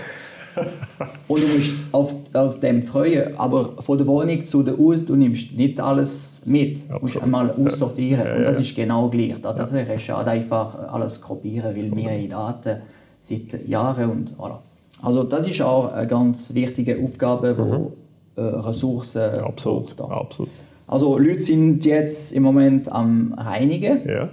Und 1.28 1.42
du 1.44 1.48
musst 1.48 1.76
auf, 1.92 2.16
auf 2.34 2.60
dem 2.60 2.84
freuen. 2.84 3.38
Aber 3.38 3.70
von 3.82 3.98
der 3.98 4.08
Wohnung 4.08 4.46
zu 4.46 4.64
der 4.64 4.78
Haus, 4.78 5.04
du 5.06 5.16
nimmst 5.16 5.54
nicht 5.58 5.80
alles 5.80 6.42
mit. 6.46 6.90
Du 6.90 7.00
musst 7.02 7.22
einmal 7.22 7.52
aussortieren. 7.52 8.26
Ja, 8.26 8.36
Und 8.36 8.44
das 8.44 8.58
ja. 8.58 8.64
ist 8.64 8.76
genau 8.76 9.10
gleich. 9.10 9.36
Da 9.42 9.54
darf 9.54 9.72
schade 10.00 10.32
einfach 10.32 10.92
alles 10.92 11.20
kopieren, 11.22 11.76
weil 11.76 11.96
wir 11.96 12.10
haben 12.12 12.30
Daten 12.30 12.82
seit 13.20 13.68
Jahren 13.68 14.10
und 14.10 14.34
voilà. 14.38 14.58
Also 15.02 15.24
das 15.24 15.48
ist 15.48 15.62
auch 15.62 15.92
eine 15.92 16.08
ganz 16.08 16.54
wichtige 16.54 16.98
Aufgabe, 17.04 17.58
wo 17.58 17.94
äh, 18.36 18.42
Ressourcen 18.42 19.32
Mhm. 19.38 19.44
Absolut. 19.46 19.96
braucht. 19.96 20.12
Absolut. 20.12 20.50
Also 20.88 21.18
Leute 21.18 21.40
sind 21.40 21.84
jetzt 21.86 22.32
im 22.34 22.44
Moment 22.44 22.92
am 22.92 23.34
Reinigen 23.38 24.08
Ja. 24.08 24.30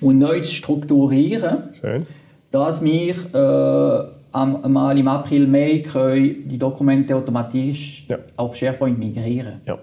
und 0.00 0.18
neu 0.18 0.40
zu 0.40 0.54
strukturieren 0.54 1.58
Schön. 1.80 2.04
dass 2.50 2.82
wir 2.82 3.14
äh, 3.34 4.19
mal 4.32 4.98
im 4.98 5.08
April, 5.08 5.46
Mai 5.46 5.82
können 5.90 6.46
die 6.48 6.58
Dokumente 6.58 7.14
automatisch 7.16 8.06
Ja. 8.08 8.18
auf 8.36 8.56
SharePoint 8.56 8.98
migrieren. 8.98 9.60
Ja. 9.66 9.78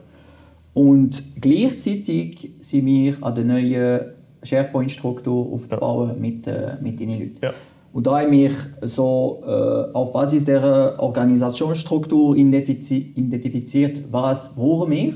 Und 0.74 1.24
gleichzeitig 1.42 2.52
sind 2.60 2.86
wir 2.86 3.16
an 3.22 3.36
der 3.36 3.44
neuen 3.46 4.00
SharePoint-Struktur 4.44 5.52
aufzubauen 5.54 6.20
mit, 6.20 6.46
äh, 6.48 6.76
mit 6.82 7.00
den 7.00 7.10
Leuten. 7.10 7.38
Ja. 7.42 7.52
Und 7.94 8.06
da 8.06 8.20
haben 8.20 8.32
wir 8.32 8.52
so 8.82 9.42
äh, 9.48 9.50
auf 9.96 10.14
Basis 10.14 10.46
der 10.46 10.96
Organisationsstruktur 11.00 12.36
identifizi- 12.36 13.12
identifiziert, 13.16 14.04
was 14.12 14.56
brauchen 14.56 14.92
wir, 14.92 15.14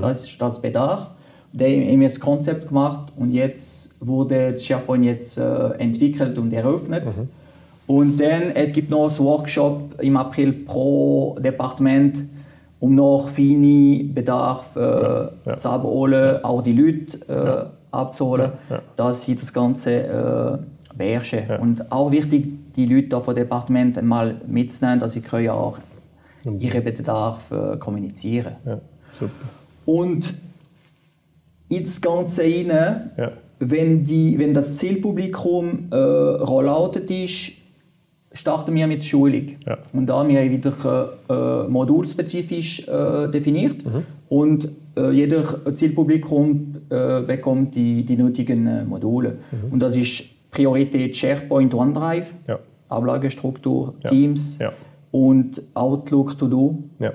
das 0.00 0.24
ist 0.28 0.40
das 0.40 0.60
Bedarf. 0.62 1.10
Da 1.52 1.64
haben 1.64 1.98
wir 2.00 2.08
das 2.08 2.20
Konzept 2.20 2.68
gemacht 2.68 3.12
und 3.16 3.32
jetzt 3.32 3.96
wurde 4.06 4.52
das 4.52 4.64
SharePoint 4.64 5.04
jetzt 5.04 5.38
äh, 5.38 5.70
entwickelt 5.78 6.38
und 6.38 6.52
eröffnet. 6.52 7.02
Und 7.90 8.18
dann, 8.20 8.42
es 8.54 8.72
gibt 8.72 8.88
noch 8.88 9.08
einen 9.08 9.18
Workshop 9.26 10.00
im 10.00 10.16
April 10.16 10.52
pro 10.52 11.36
Departement, 11.40 12.24
um 12.78 12.94
noch 12.94 13.28
feine 13.28 14.04
Bedarf 14.04 14.76
äh, 14.76 14.80
ja. 14.80 15.56
zu 15.56 15.68
abholen, 15.70 16.44
auch 16.44 16.62
die 16.62 16.72
Leute 16.72 17.18
äh, 17.28 17.94
abzuholen, 17.96 18.52
Ja, 18.70 18.76
ja. 18.76 18.82
dass 18.94 19.24
sie 19.24 19.34
das 19.34 19.52
Ganze 19.52 19.90
äh, 19.90 20.58
beherrschen. 20.96 21.40
Ja. 21.48 21.58
Und 21.58 21.90
auch 21.90 22.12
wichtig, 22.12 22.74
die 22.76 22.86
Leute 22.86 23.08
da 23.08 23.20
vom 23.20 23.34
Departement 23.34 24.00
mal 24.02 24.36
mitzunehmen, 24.46 25.00
dass 25.00 25.14
sie 25.14 25.20
können 25.20 25.48
auch 25.48 25.78
ihre 26.60 26.80
Bedarf 26.82 27.50
äh, 27.50 27.76
kommunizieren. 27.76 28.54
ja. 28.66 28.78
Super. 29.14 29.32
Und 29.84 30.34
in 31.68 31.82
das 31.82 32.00
Ganze 32.00 32.42
rein, 32.42 33.10
Ja. 33.18 33.32
wenn, 33.58 34.04
die, 34.04 34.38
wenn 34.38 34.54
das 34.54 34.76
Zielpublikum 34.76 35.88
äh, 35.90 35.96
rolloutet 35.96 37.10
ist, 37.10 37.52
starten 38.32 38.74
wir 38.74 38.86
mit 38.86 39.02
der 39.02 39.08
Schulung. 39.08 39.46
Ja. 39.66 39.78
Und 39.92 40.06
da 40.06 40.18
haben 40.18 40.28
wir 40.28 40.50
wieder 40.50 41.12
äh, 41.28 41.68
modulspezifisch 41.68 42.86
äh, 42.88 43.28
definiert. 43.28 43.84
Mhm. 43.84 44.04
Und 44.28 44.68
äh, 44.96 45.10
jeder 45.10 45.42
Zielpublikum 45.74 46.76
äh, 46.90 47.22
bekommt 47.22 47.74
die, 47.74 48.04
die 48.04 48.16
nötigen 48.16 48.66
äh, 48.66 48.84
Module. 48.84 49.38
Und 49.70 49.80
das 49.80 49.96
ist 49.96 50.24
Priorität 50.50 51.16
SharePoint 51.16 51.74
OneDrive, 51.74 52.32
Mhm. 52.32 52.38
Ja. 52.48 52.58
Ablagestruktur, 52.88 53.94
Ja. 54.02 54.10
Teams 54.10 54.58
und 55.12 55.62
Outlook 55.74 56.36
To 56.38 56.46
Do 56.48 56.78
Ja. 56.98 57.12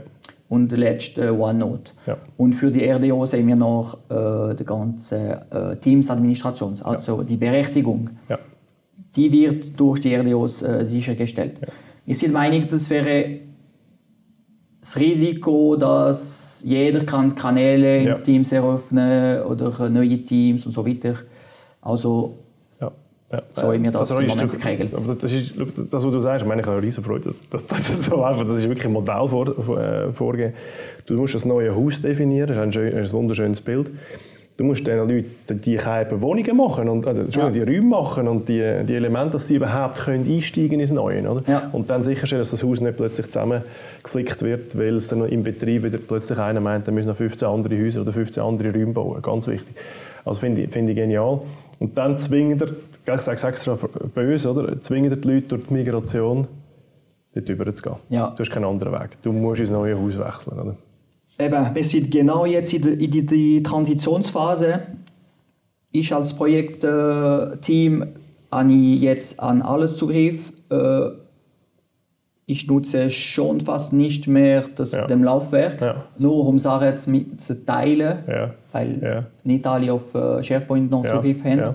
und 0.50 0.72
der 0.72 0.78
letzte 0.80 1.38
OneNote. 1.38 1.92
Und 2.38 2.54
für 2.54 2.72
die 2.72 2.86
RDO 2.90 3.26
sehen 3.26 3.48
wir 3.48 3.56
noch 3.58 3.98
äh, 4.10 4.56
die 4.56 4.64
ganze 4.66 5.42
äh, 5.52 5.76
Teams-Administration, 5.78 6.74
also 6.84 7.24
die 7.24 7.38
Berechtigung. 7.38 8.10
Ja. 9.16 9.22
Die 9.24 9.32
wird 9.32 9.80
durch 9.80 10.00
die 10.02 10.14
RDOs 10.16 10.62
äh, 10.62 10.86
sichergestellt. 10.86 11.62
Wir 12.06 12.16
sind 12.16 12.34
der 12.34 12.42
Meinung, 12.42 12.68
das 12.68 12.90
wäre 12.90 13.40
das 14.80 14.98
Risiko, 15.00 15.76
dass 15.76 16.62
jeder 16.66 17.04
kann 17.06 17.34
Kanäle 17.34 18.04
Ja. 18.04 18.16
in 18.18 18.24
Teams 18.24 18.52
eröffnen 18.52 19.42
oder 19.44 19.90
neue 19.90 20.24
Teams 20.24 20.66
und 20.66 20.72
so 20.74 20.86
weiter. 20.86 21.16
Also 21.82 22.38
Ja. 22.80 22.92
Ja. 23.32 23.42
So 23.52 23.62
haben 23.74 23.84
wir 23.84 23.92
das 23.92 24.12
im 24.12 24.26
ist- 24.26 24.36
Moment 24.36 24.62
geregelt. 24.62 24.94
Aber 24.94 25.16
das 25.16 25.32
ist, 25.34 25.56
das, 25.58 26.04
was 26.06 26.12
du 26.12 26.20
sagst, 26.20 26.44
ich 26.44 26.48
meine, 26.48 26.62
ich 26.62 26.68
habe 26.68 26.78
eine 26.78 26.86
riesen 26.86 27.04
Freude, 27.04 27.26
dass, 27.26 27.42
dass, 27.50 27.66
dass 27.66 27.88
das 27.88 28.06
so 28.06 28.24
einfach, 28.24 28.44
das 28.46 28.60
ist 28.60 28.68
wirklich 28.70 28.86
ein 28.86 28.94
Modell 28.94 29.28
vor, 29.28 29.48
äh, 29.80 30.12
vorgehen. 30.12 30.54
Du 31.08 31.16
musst 31.16 31.34
das 31.34 31.46
neue 31.46 31.76
Haus 31.76 32.02
definieren, 32.02 32.48
das 32.50 32.58
ist 32.58 32.64
ein, 32.64 32.72
schön, 32.72 32.96
ein 32.96 33.12
wunderschönes 33.12 33.62
Bild. 33.62 33.90
Du 34.58 34.64
musst 34.64 34.88
den 34.88 34.98
Leuten 35.00 35.60
die 35.62 35.76
können 35.76 36.22
Wohnungen 36.22 36.56
machen 36.56 36.88
und 36.88 37.06
also, 37.06 37.22
Entschuldigung, 37.22 37.68
die 37.68 37.76
Räume 37.76 37.88
machen 37.88 38.28
und 38.30 38.48
die, 38.48 38.86
die 38.86 38.96
Elemente, 38.96 39.34
dass 39.34 39.48
sie 39.48 39.56
überhaupt 39.56 39.98
können 39.98 40.26
einsteigen 40.26 40.80
ins 40.80 40.92
Neue, 40.92 41.30
oder? 41.30 41.44
Ja. 41.46 41.70
Und 41.74 41.90
dann 41.90 42.04
sicherstellen, 42.04 42.40
dass 42.40 42.52
das 42.52 42.64
Haus 42.64 42.80
nicht 42.80 42.96
plötzlich 42.96 43.26
zusammengeflickt 43.28 44.44
wird, 44.44 44.78
weil 44.78 44.96
es 44.96 45.10
dann 45.10 45.28
im 45.28 45.44
Betrieb 45.44 45.84
wieder 45.84 45.98
plötzlich 45.98 46.40
einer 46.40 46.62
meint, 46.62 46.88
er 46.88 46.94
müsse 46.94 47.10
noch 47.10 47.18
15 47.18 47.46
andere 47.46 47.78
Häuser 47.78 48.02
oder 48.02 48.14
15 48.14 48.42
andere 48.42 48.72
Räume 48.72 48.94
bauen. 48.94 49.22
Ganz 49.22 49.48
wichtig. 49.48 49.76
Also 50.24 50.40
finde 50.40 50.62
ich, 50.62 50.72
finde 50.72 50.94
ich 50.94 50.98
genial. 50.98 51.42
Und 51.80 51.98
dann 51.98 52.18
zwingen 52.18 52.58
er, 52.58 52.68
ich 52.68 53.22
sage 53.22 53.36
es 53.36 53.44
extra 53.44 53.78
böse, 54.14 54.52
oder? 54.52 54.80
zwingen 54.80 55.20
die 55.20 55.28
Leute 55.28 55.48
durch 55.50 55.68
die 55.68 55.74
Migration 55.74 56.48
dort 57.36 57.50
rüber 57.50 57.76
zu 57.76 57.84
gehen. 57.84 57.96
Ja. 58.10 58.30
Du 58.30 58.40
hast 58.40 58.50
keinen 58.50 58.66
anderen 58.66 58.94
Weg. 58.94 59.22
Du 59.22 59.34
musst 59.34 59.60
ins 59.60 59.72
neue 59.72 60.00
Haus 60.00 60.18
wechseln. 60.18 60.60
Oder? 60.60 60.76
Eben, 61.38 61.76
wir 61.76 61.84
sind 61.84 62.12
genau 62.12 62.46
jetzt 62.46 62.74
in, 62.74 62.82
der, 62.82 62.94
in 62.94 63.12
die, 63.12 63.26
die 63.26 63.64
Transitionsphase. 63.64 64.80
Ich 65.92 66.14
als 66.14 66.34
Projektteam 66.34 68.06
habe 68.52 68.72
ich 68.74 69.02
jetzt 69.02 69.40
an 69.40 69.62
alles 69.62 69.98
Zugriff. 69.98 70.52
Äh, 70.70 71.10
Ich 72.48 72.68
nutze 72.68 73.10
schon 73.10 73.60
fast 73.60 73.92
nicht 73.92 74.28
mehr 74.28 74.66
das, 74.76 74.92
Ja. 74.92 75.08
dem 75.08 75.24
Laufwerk, 75.24 75.82
Ja. 75.82 76.06
nur 76.20 76.46
um 76.48 76.60
Sachen 76.60 76.96
zu, 77.00 77.38
zu 77.38 77.66
teilen, 77.66 78.20
Ja. 78.28 78.54
weil 78.72 79.26
nicht 79.44 79.66
alle 79.66 79.92
auf 79.94 80.14
äh, 80.14 80.44
SharePoint 80.44 80.92
noch. 80.92 81.08
Zugriff 81.08 81.44
haben. 81.44 81.74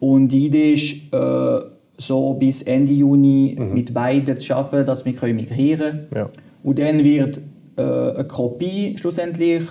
Und 0.00 0.28
die 0.28 0.46
Idee 0.46 0.72
ist, 0.72 0.94
äh, 1.12 1.60
so 1.98 2.32
bis 2.34 2.62
Ende 2.62 2.92
Juni 2.92 3.54
Mhm. 3.58 3.74
mit 3.74 3.92
beiden 3.92 4.38
zu 4.38 4.46
schaffen, 4.46 4.86
dass 4.86 5.04
wir 5.04 5.12
können 5.12 5.36
migrieren 5.36 6.06
können. 6.10 6.28
Und 6.64 6.78
dann 6.78 7.04
wird 7.04 7.40
äh, 7.78 8.14
eine 8.16 8.24
Kopie 8.26 8.96
schlussendlich 8.98 9.64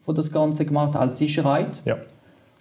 von 0.00 0.14
das 0.14 0.30
Ganze 0.30 0.64
gemacht 0.64 0.96
als 0.96 1.18
Sicherheit. 1.18 1.82
Ja. 1.84 1.96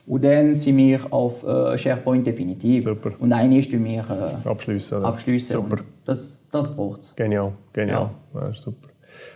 Und 0.06 0.24
dann 0.24 0.56
sind 0.56 0.78
wir 0.78 1.00
auf 1.12 1.44
äh, 1.44 1.78
SharePoint 1.78 2.28
definitiv. 2.28 2.84
Super. 2.84 3.12
Und 3.20 3.32
eines 3.32 3.70
tun 3.70 3.86
wir 3.86 4.04
äh, 4.44 4.48
Abschliessen. 4.48 4.98
oder? 4.98 5.08
abschließen. 5.08 5.56
Super. 5.56 5.78
Das, 6.04 6.44
das 6.52 6.76
braucht 6.76 7.02
es. 7.02 7.16
Genial, 7.16 7.54
genial. 7.72 8.10
Ja. 8.34 8.50
ist 8.50 8.62
super. 8.62 8.90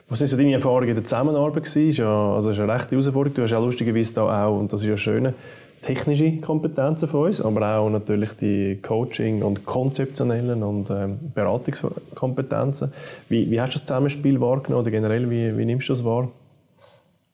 Was 0.09 0.19
sind 0.19 0.27
so 0.29 0.37
deine 0.37 0.53
Erfahrungen 0.53 0.89
in 0.89 0.95
der 0.95 1.03
Zusammenarbeit? 1.03 1.63
gewesen? 1.63 1.87
Ist 1.87 1.97
ja, 1.97 2.33
also 2.33 2.49
ist 2.49 2.59
eine 2.59 2.73
rechte 2.73 2.91
Herausforderung. 2.91 3.35
Du 3.35 3.41
hast 3.43 3.51
ja 3.51 3.59
lustigerweise 3.59 4.13
da 4.13 4.45
auch, 4.45 4.59
und 4.59 4.71
das 4.71 4.81
ist 4.81 4.87
ja 4.87 4.97
schön, 4.97 5.33
technische 5.81 6.37
Kompetenzen 6.37 7.07
von 7.07 7.27
uns, 7.27 7.41
aber 7.41 7.77
auch 7.77 7.89
natürlich 7.89 8.33
die 8.33 8.79
Coaching- 8.81 9.43
und 9.43 9.65
konzeptionellen 9.65 10.63
und 10.63 10.89
ähm, 10.89 11.17
Beratungskompetenzen. 11.33 12.91
Wie, 13.29 13.49
wie 13.49 13.61
hast 13.61 13.73
du 13.73 13.79
das 13.79 13.85
Zusammenspiel 13.85 14.39
wahrgenommen 14.41 14.81
oder 14.81 14.91
generell, 14.91 15.29
wie, 15.29 15.57
wie 15.57 15.65
nimmst 15.65 15.89
du 15.89 15.93
das 15.93 16.03
wahr? 16.03 16.29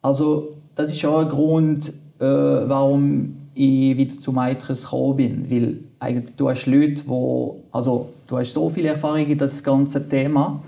Also, 0.01 0.51
das 0.75 0.91
ist 0.91 1.05
auch 1.05 1.19
ein 1.19 1.29
Grund, 1.29 1.89
äh, 2.19 2.25
warum 2.25 3.37
ich 3.53 3.97
wieder 3.97 4.19
zu 4.19 4.31
Maitres 4.31 4.83
gekommen 4.83 5.15
bin. 5.15 5.51
Weil 5.51 5.79
eigentlich, 5.99 6.35
du 6.35 6.49
hast 6.49 6.65
Leute, 6.65 7.03
wo, 7.05 7.63
also, 7.71 8.09
du 8.27 8.37
hast 8.37 8.53
so 8.53 8.69
viel 8.69 8.85
Erfahrung 8.85 9.25
in 9.25 9.37
das 9.37 9.63
ganze 9.63 10.07
Thema 10.07 10.61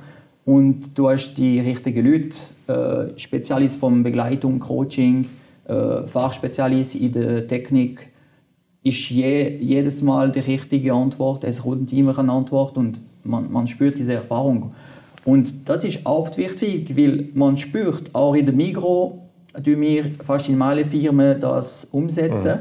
und 0.46 0.98
du 0.98 1.10
hast 1.10 1.34
die 1.36 1.60
richtigen 1.60 2.06
Leute, 2.06 2.38
äh, 2.68 3.20
Spezialist 3.20 3.80
von 3.80 4.04
Begleitung, 4.04 4.60
Coaching, 4.60 5.28
Fachspezialist 5.68 6.96
in 6.96 7.12
der 7.12 7.48
Technik, 7.48 8.10
ist 8.86 9.10
je, 9.10 9.58
jedes 9.58 10.04
Mal 10.04 10.32
die 10.32 10.42
richtige 10.42 10.94
Antwort. 10.94 11.44
Es 11.44 11.64
kommt 11.64 11.92
immer 11.92 12.18
eine 12.20 12.32
Antwort 12.32 12.78
und 12.78 13.02
man, 13.24 13.52
man 13.52 13.68
spürt 13.68 13.98
diese 13.98 14.14
Erfahrung. 14.14 14.70
Und 15.26 15.68
das 15.68 15.84
ist 15.84 16.06
auch 16.06 16.38
wichtig, 16.38 16.96
weil 16.96 17.30
man 17.34 17.58
spürt, 17.58 18.14
auch 18.14 18.36
in 18.36 18.46
der 18.46 18.54
Migro, 18.54 19.28
tun 19.64 19.82
wir 19.82 20.12
fast 20.22 20.50
in 20.50 20.62
allen 20.62 20.86
Firmen 20.86 21.40
das 21.40 21.86
umsetzen. 21.86 22.60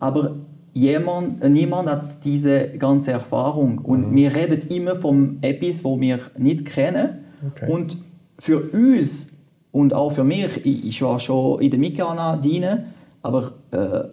Aber 0.00 0.34
jemand, 0.72 1.40
äh, 1.42 1.48
niemand 1.48 1.88
hat 1.88 2.24
diese 2.24 2.70
ganze 2.76 3.12
Erfahrung. 3.12 3.78
Und 3.78 4.12
wir 4.12 4.34
reden 4.34 4.68
immer 4.70 4.96
von 4.96 5.38
etwas, 5.40 5.84
wo 5.84 6.00
wir 6.00 6.18
nicht 6.36 6.64
kennen. 6.64 7.20
Okay. 7.46 7.70
Und 7.70 7.98
für 8.40 8.60
uns 8.72 9.33
und 9.74 9.92
auch 9.92 10.12
für 10.12 10.22
mich, 10.22 10.64
ich, 10.64 10.86
ich 10.86 11.02
war 11.02 11.18
schon 11.18 11.60
in 11.60 11.68
der 11.68 11.80
Mikana 11.80 12.36
dienen, 12.36 12.84
aber 13.22 13.54
äh, 13.72 14.04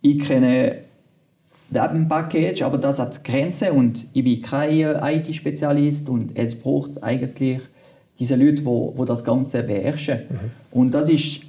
ich 0.00 0.18
kenne 0.20 0.76
das 1.70 1.90
Package, 2.08 2.62
aber 2.62 2.78
das 2.78 2.98
hat 2.98 3.22
Grenzen 3.24 3.72
und 3.72 4.06
ich 4.14 4.24
bin 4.24 4.40
kein 4.40 4.70
äh, 4.70 5.16
IT-Spezialist 5.18 6.08
und 6.08 6.34
es 6.34 6.54
braucht 6.54 7.02
eigentlich 7.02 7.60
diese 8.18 8.36
Leute, 8.36 8.64
wo, 8.64 8.94
wo 8.96 9.04
das 9.04 9.22
Ganze 9.22 9.62
beherrschen. 9.64 10.22
Und 10.70 10.94
das 10.94 11.10
ist 11.10 11.42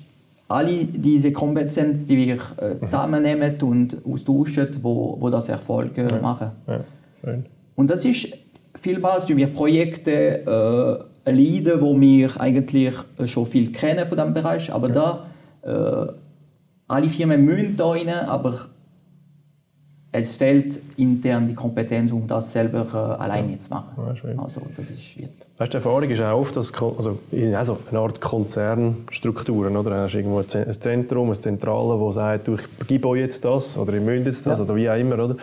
alle 0.49 0.84
diese 0.84 1.32
Kompetenz, 1.32 2.08
die 2.08 2.17
wir 2.17 2.36
äh, 2.58 2.80
zusammennehmen 2.82 3.56
und 3.62 3.97
austauschen, 4.06 4.67
wo, 4.82 5.15
wo 5.21 5.30
das 5.30 5.47
Erfolg 5.47 5.97
äh, 5.97 6.19
machen. 6.19 6.51
Ja, 6.67 6.82
schön. 7.23 7.45
Und 7.78 7.89
das 7.89 8.04
ist 8.04 8.28
vielmals 8.75 9.30
wir 9.30 9.47
Projekte 9.47 11.06
leiden, 11.26 11.82
wo 11.82 12.00
wir 12.00 12.40
eigentlich 12.40 12.94
äh, 13.18 13.28
schon 13.28 13.46
viel 13.46 13.72
kennen 13.72 14.08
von 14.08 14.18
diesem 14.18 14.34
Bereich, 14.34 14.72
aber 14.72 14.90
da 14.90 15.26
äh, 15.64 16.12
alle 16.88 17.10
Firmen 17.10 17.44
müssen 17.44 17.76
da 17.78 17.90
rein, 17.92 18.10
aber 18.10 18.68
es 20.12 20.36
fehlt 20.36 20.80
intern 20.96 21.44
die 21.46 21.54
Kompetenz, 21.56 22.12
um 22.14 22.26
das 22.26 22.52
selber 22.52 22.86
äh, 22.94 23.22
alleine 23.22 23.58
zu 23.60 23.70
machen. 23.70 23.90
Ja. 23.98 24.42
Also 24.42 24.62
das 24.78 24.90
ist 24.92 25.02
schwierig. 25.04 25.32
Weißt, 25.58 25.74
die 25.74 25.78
Erfahrung 25.78 26.10
ist 26.10 26.22
auch 26.22 26.40
oft, 26.40 26.56
dass 26.56 26.72
also, 26.74 27.20
es 27.32 27.44
sind 27.44 27.56
auch 27.56 27.66
so 27.66 27.78
eine 27.90 28.00
Art 28.00 28.22
Konzernstrukturen. 28.22 29.76
Oder? 29.76 29.90
Du 29.90 29.96
hast 29.98 30.16
irgendwo 30.16 30.40
ein 30.40 30.48
Ze- 30.48 30.66
ein 30.66 30.72
Zentrum, 30.74 31.30
ein 31.30 31.34
Zentrale, 31.34 32.00
das 32.00 32.16
sagt, 32.16 32.48
du, 32.48 32.54
ich 32.56 32.88
gebe 32.88 33.08
euch 33.10 33.22
jetzt 33.22 33.44
das 33.44 33.78
oder 33.78 33.94
ich 33.94 34.02
müsst 34.02 34.26
jetzt 34.26 34.46
das 34.46 34.60
Ja. 34.60 34.64
oder 34.64 34.76
wie 34.76 34.90
auch 34.90 34.96
immer. 34.98 35.16
Oder? 35.16 35.36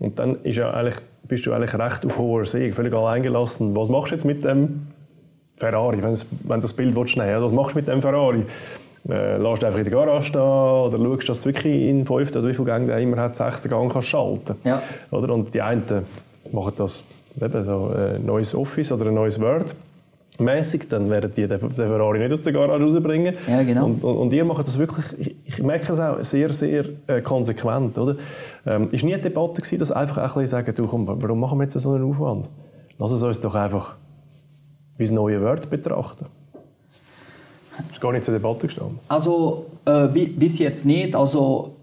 Und 0.00 0.18
dann 0.18 0.36
ist 0.42 0.56
ja 0.56 0.70
eigentlich 0.70 0.96
bist 1.26 1.46
du 1.46 1.52
eigentlich 1.52 1.72
recht 1.78 2.04
auf 2.04 2.18
hoher 2.18 2.44
See, 2.44 2.72
völlig 2.72 2.92
alleingelassen. 2.92 3.74
Was 3.76 3.88
machst 3.88 4.10
du 4.10 4.16
jetzt 4.16 4.24
mit 4.24 4.44
dem 4.44 4.88
Ferrari, 5.60 6.02
wenn, 6.02 6.14
du 6.14 6.60
das 6.62 6.72
Bild 6.72 6.96
willst, 6.96 7.16
nehmen 7.16 7.42
Was 7.42 7.52
machst 7.52 7.74
du 7.74 7.78
mit 7.78 7.86
dem 7.86 8.00
Ferrari? 8.00 8.44
Äh, 9.08 9.36
lässt 9.36 9.64
einfach 9.64 9.78
in 9.78 9.84
der 9.84 9.92
Garage 9.92 10.26
stehen 10.26 10.40
oder 10.40 10.98
schaust, 10.98 11.28
dass 11.28 11.42
du 11.42 11.48
wirklich 11.50 11.88
in 11.88 12.04
fünften 12.04 12.38
oder 12.38 12.48
wie 12.48 12.54
viele 12.54 12.66
Gänge 12.66 12.86
der 12.86 12.98
immer 12.98 13.16
hat, 13.18 13.36
sechsten 13.36 13.70
Gang 13.70 13.90
kannst 13.90 14.08
schalten 14.08 14.56
Ja. 14.64 14.82
oder? 15.10 15.32
Und 15.32 15.54
die 15.54 15.62
einen 15.62 15.84
machen 16.52 16.72
das 16.76 17.04
eben 17.40 17.64
so 17.64 17.92
ein 17.96 18.26
neues 18.26 18.54
Office 18.54 18.92
oder 18.92 19.06
ein 19.06 19.14
neues 19.14 19.40
Word 19.40 19.74
mäßig, 20.38 20.88
dann 20.88 21.10
werden 21.10 21.32
die 21.36 21.46
den 21.46 21.60
den 21.60 21.70
Ferrari 21.70 22.18
nicht 22.18 22.32
aus 22.32 22.42
der 22.42 22.52
Garage 22.52 22.82
rausbringen. 22.82 23.34
Ja, 23.46 23.62
genau. 23.62 23.84
Und, 23.86 24.02
und, 24.02 24.16
und 24.16 24.32
ihr 24.32 24.44
macht 24.44 24.66
das 24.66 24.78
wirklich, 24.78 25.04
ich, 25.18 25.36
ich 25.44 25.62
merke 25.62 25.92
es 25.92 26.00
auch, 26.00 26.22
sehr, 26.22 26.52
sehr 26.52 26.84
äh, 27.06 27.20
konsequent. 27.20 27.98
Oder? 27.98 28.16
Ähm, 28.66 28.88
ist 28.90 29.04
nie 29.04 29.14
eine 29.14 29.22
Debatte 29.22 29.60
gewesen, 29.60 29.78
dass 29.78 29.92
einfach 29.92 30.18
ein 30.18 30.24
bisschen 30.24 30.46
sagen, 30.46 30.74
du, 30.74 30.86
komm, 30.86 31.06
warum 31.06 31.40
machen 31.40 31.58
wir 31.58 31.64
jetzt 31.64 31.78
so 31.78 31.92
einen 31.92 32.04
Aufwand? 32.04 32.48
Lass 32.98 33.12
es 33.12 33.22
uns 33.22 33.40
doch 33.40 33.54
einfach 33.54 33.96
wie 35.00 35.04
das 35.04 35.12
neue 35.12 35.40
Word 35.40 35.68
betrachten. 35.70 36.26
Das 37.78 37.92
ist 37.96 38.00
gar 38.00 38.12
nicht 38.12 38.24
zur 38.24 38.34
Debatte 38.34 38.66
gestanden. 38.66 38.98
Also 39.08 39.66
äh, 39.86 40.06
bi- 40.08 40.26
bis 40.26 40.58
jetzt 40.58 40.84
nicht. 40.84 41.16
Also 41.16 41.74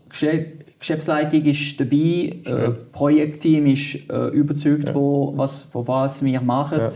Geschäftsleitung 0.80 1.44
ist 1.46 1.80
dabei, 1.80 2.36
äh, 2.46 2.70
Projektteam 2.92 3.66
ist 3.68 3.96
äh, 4.10 4.28
überzeugt, 4.28 4.94
wo, 4.94 5.34
was, 5.36 5.62
von 5.64 5.88
was 5.88 6.24
wir 6.24 6.40
machen. 6.42 6.80
Ja. 6.80 6.90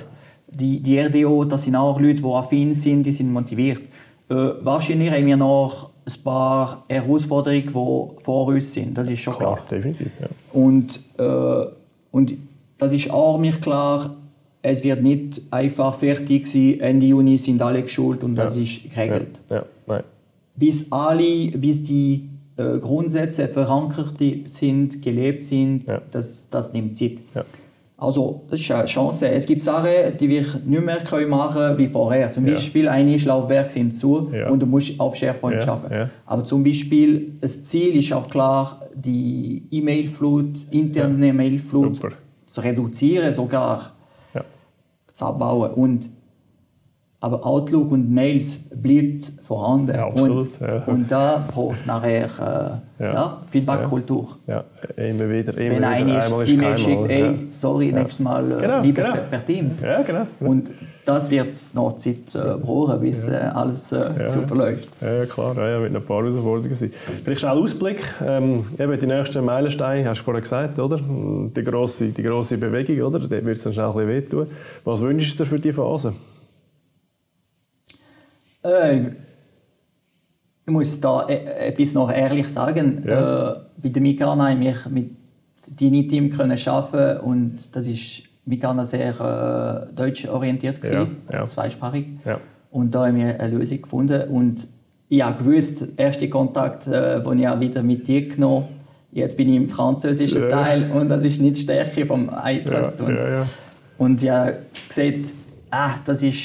Die, 0.54 0.80
die 0.82 1.00
RDO, 1.00 1.46
das 1.46 1.64
sind 1.64 1.76
auch 1.76 2.00
Leute, 2.00 2.22
die 2.22 2.26
affin 2.30 2.74
sind, 2.74 3.04
die 3.04 3.12
sind 3.12 3.32
motiviert. 3.32 3.82
Äh, 4.30 4.36
wahrscheinlich 4.62 5.10
haben 5.12 5.26
wir 5.26 5.38
noch 5.38 5.90
ein 6.06 6.24
paar 6.24 6.84
Herausforderungen, 6.88 7.64
die 7.68 7.72
vor 8.24 8.48
uns 8.48 8.74
sind. 8.74 8.96
Das 8.98 9.10
ist 9.10 9.20
schon 9.20 9.34
klar. 9.34 9.56
Klar, 9.56 9.66
definitiv. 9.72 10.12
Ja. 10.20 10.28
Und, 10.54 11.00
äh, 11.18 11.66
und 12.12 12.34
das 12.78 12.94
ist 12.94 13.10
auch 13.10 13.38
mir 13.40 13.54
klar, 13.54 14.16
es 14.62 14.84
wird 14.84 15.02
nicht 15.02 15.42
einfach 15.52 15.96
fertig 15.98 16.46
sein. 16.48 16.80
Ende 16.80 17.06
Juni 17.08 17.38
sind 17.38 17.62
alle 17.62 17.82
geschult 17.84 18.24
und 18.24 18.36
das 18.36 18.56
Ja. 18.58 18.62
ist 18.64 18.94
geregelt 18.94 19.42
Ja, 19.50 19.64
ja, 19.88 20.04
bis 20.56 20.92
alle, 20.92 21.48
bis 21.58 21.82
die 21.84 22.30
äh, 22.58 22.78
Grundsätze 22.80 23.48
verankert 23.48 24.16
sind, 24.46 25.02
gelebt 25.02 25.42
sind, 25.44 25.88
Ja. 25.88 26.02
das, 26.12 26.50
das 26.50 26.74
nimmt 26.74 26.98
Zeit. 26.98 27.14
Ja. 27.34 27.44
Also, 27.98 28.42
das 28.50 28.60
ist 28.60 28.70
eine 28.72 28.86
Chance. 28.86 29.28
Es 29.30 29.46
gibt 29.46 29.62
Sachen, 29.62 29.90
die 30.20 30.28
wir 30.28 30.42
nicht 30.66 30.84
mehr 30.86 30.98
können 30.98 31.30
machen 31.30 31.78
wie 31.78 31.88
vorher. 31.88 32.32
Zum 32.32 32.46
Ja. 32.48 32.54
Beispiel, 32.54 32.88
einige 32.90 33.26
Laufwerke 33.26 33.70
sind 33.70 33.96
zu 33.96 34.28
Ja. 34.34 34.50
und 34.50 34.60
du 34.62 34.66
musst 34.66 35.00
auf 35.00 35.16
SharePoint 35.16 35.64
Ja, 35.64 35.74
arbeiten. 35.74 35.94
ja. 35.94 36.10
Aber 36.26 36.44
zum 36.44 36.64
Beispiel, 36.64 37.34
das 37.40 37.64
Ziel 37.66 37.96
ist 37.96 38.12
auch 38.12 38.28
klar, 38.30 38.82
die 38.96 39.64
E-Mail-Flut, 39.72 40.50
interne 40.72 41.28
E-Mail-Flut 41.30 42.02
zu 42.48 42.62
reduzieren, 42.62 43.34
sogar 43.34 43.78
Ja. 43.78 43.92
Zu 45.14 45.26
abbauen. 45.26 45.74
Und, 45.74 46.10
aber 47.24 47.46
Outlook 47.46 47.92
und 47.92 48.12
Mails 48.12 48.58
bleibt 48.76 49.32
vorhanden. 49.44 49.94
Ja, 49.94 50.08
absolut, 50.08 50.60
Und, 50.60 50.68
ja. 50.68 50.84
und 50.88 51.12
da 51.12 51.48
braucht 51.54 51.78
es 51.78 51.86
nachher 51.86 52.26
äh, 53.00 53.04
Ja. 53.04 53.14
ja. 53.14 53.38
Feedback-Kultur. 53.48 54.28
Ja, 54.48 54.64
immer 54.98 55.30
wieder, 55.30 55.56
immer 55.56 55.76
Wenn 55.76 55.84
einer 55.84 56.26
E-Mail 56.48 56.78
schickt, 56.78 57.10
ey, 57.10 57.46
sorry, 57.48 57.92
nächstes 57.92 58.20
Mal 58.20 58.52
äh, 58.52 58.56
Genau, 58.62 58.82
lieber 58.82 59.04
genau. 59.04 59.14
Per, 59.14 59.22
per 59.24 59.46
Teams. 59.46 59.82
Ja, 59.82 60.02
genau. 60.02 60.26
Und 60.40 60.72
das 61.06 61.30
wird 61.30 61.56
noch 61.76 61.96
Zeit 61.98 62.34
äh, 62.34 62.58
brauchen, 62.60 63.00
bis 63.02 63.28
äh, 63.28 63.36
alles 63.36 63.92
äh, 63.92 64.28
super 64.28 64.56
läuft. 64.56 64.88
Ja, 65.00 65.24
klar, 65.26 65.56
ja, 65.58 65.80
wird 65.80 65.94
noch 65.94 66.02
ein 66.02 66.06
paar 66.08 66.24
Herausforderungen 66.24 66.74
sein. 66.74 66.92
Vielleicht 67.24 67.42
schnell 67.42 67.52
Ausblick. 67.52 68.02
Ähm, 68.26 68.66
eben 68.80 68.98
die 69.00 69.06
nächsten 69.08 69.46
Meilensteine, 69.46 70.10
hast 70.10 70.22
du 70.22 70.24
vorher 70.24 70.42
gesagt, 70.42 70.80
oder? 70.80 71.00
Die 71.00 71.64
grosse, 71.64 72.10
die 72.10 72.24
grosse 72.24 72.58
Bewegung, 72.58 73.00
oder? 73.06 73.20
Dort 73.20 73.30
wird 73.30 73.46
es 73.58 73.64
dann 73.64 73.74
schnell 73.74 73.86
ein 73.86 73.94
bisschen 73.94 74.08
wehtun. 74.10 74.48
Was 74.86 75.02
wünschst 75.02 75.40
du 75.40 75.44
dir 75.44 75.50
für 75.50 75.60
diese 75.60 75.76
Phase? 75.76 76.14
Äh, 78.64 79.00
ich 80.66 80.72
muss 80.72 81.00
da 81.02 81.28
äh, 81.28 81.68
etwas 81.70 81.94
noch 81.94 82.12
ehrlich 82.12 82.48
sagen. 82.48 83.04
Ja. 83.08 83.52
Äh, 83.52 83.56
bei 83.82 83.90
der 83.90 84.02
Mikana 84.02 84.50
haben 84.50 84.62
wir 84.62 84.76
mit 84.90 85.12
deinem 85.80 86.08
Team 86.08 86.30
können 86.32 86.58
arbeiten 86.66 87.20
und 87.22 87.76
das 87.76 87.88
ist 87.88 88.24
Mikana 88.46 88.84
sehr 88.86 89.10
äh, 89.90 89.94
deutsch 89.94 90.28
orientiert 90.28 90.82
gewesen, 90.82 91.18
Ja, 91.32 91.40
ja. 91.40 91.46
zweisprachig. 91.46 92.08
Ja. 92.26 92.40
Und 92.72 92.94
da 92.96 93.08
haben 93.08 93.18
wir 93.18 93.40
eine 93.40 93.58
Lösung 93.58 93.82
gefunden 93.82 94.30
und 94.30 94.68
ich 95.10 95.22
habe 95.22 95.44
gewusst, 95.44 95.82
der 95.82 96.06
erste 96.08 96.30
Kontakt, 96.30 96.88
äh, 96.88 97.22
den 97.22 97.40
ich 97.40 97.60
wieder 97.60 97.84
mit 97.84 98.08
dir 98.08 98.28
genommen 98.28 98.66
Jetzt 99.14 99.36
bin 99.36 99.50
ich 99.50 99.58
im 99.58 99.68
französischen 99.68 100.44
Ja. 100.44 100.48
Teil 100.48 100.90
und 100.90 101.10
das 101.10 101.26
ist 101.26 101.42
nicht 101.42 101.58
die 101.58 101.62
Stärke 101.64 102.06
vom 102.06 102.28
Ja, 102.28 102.50
iTrust. 102.50 103.02
und, 103.02 103.14
ja, 103.14 103.30
ja. 103.30 103.46
und 103.98 104.24
ich 104.24 104.30
habe 104.30 104.60
gesagt, 104.88 105.34
ah, 105.70 105.96
das 106.06 106.24
ist, 106.24 106.40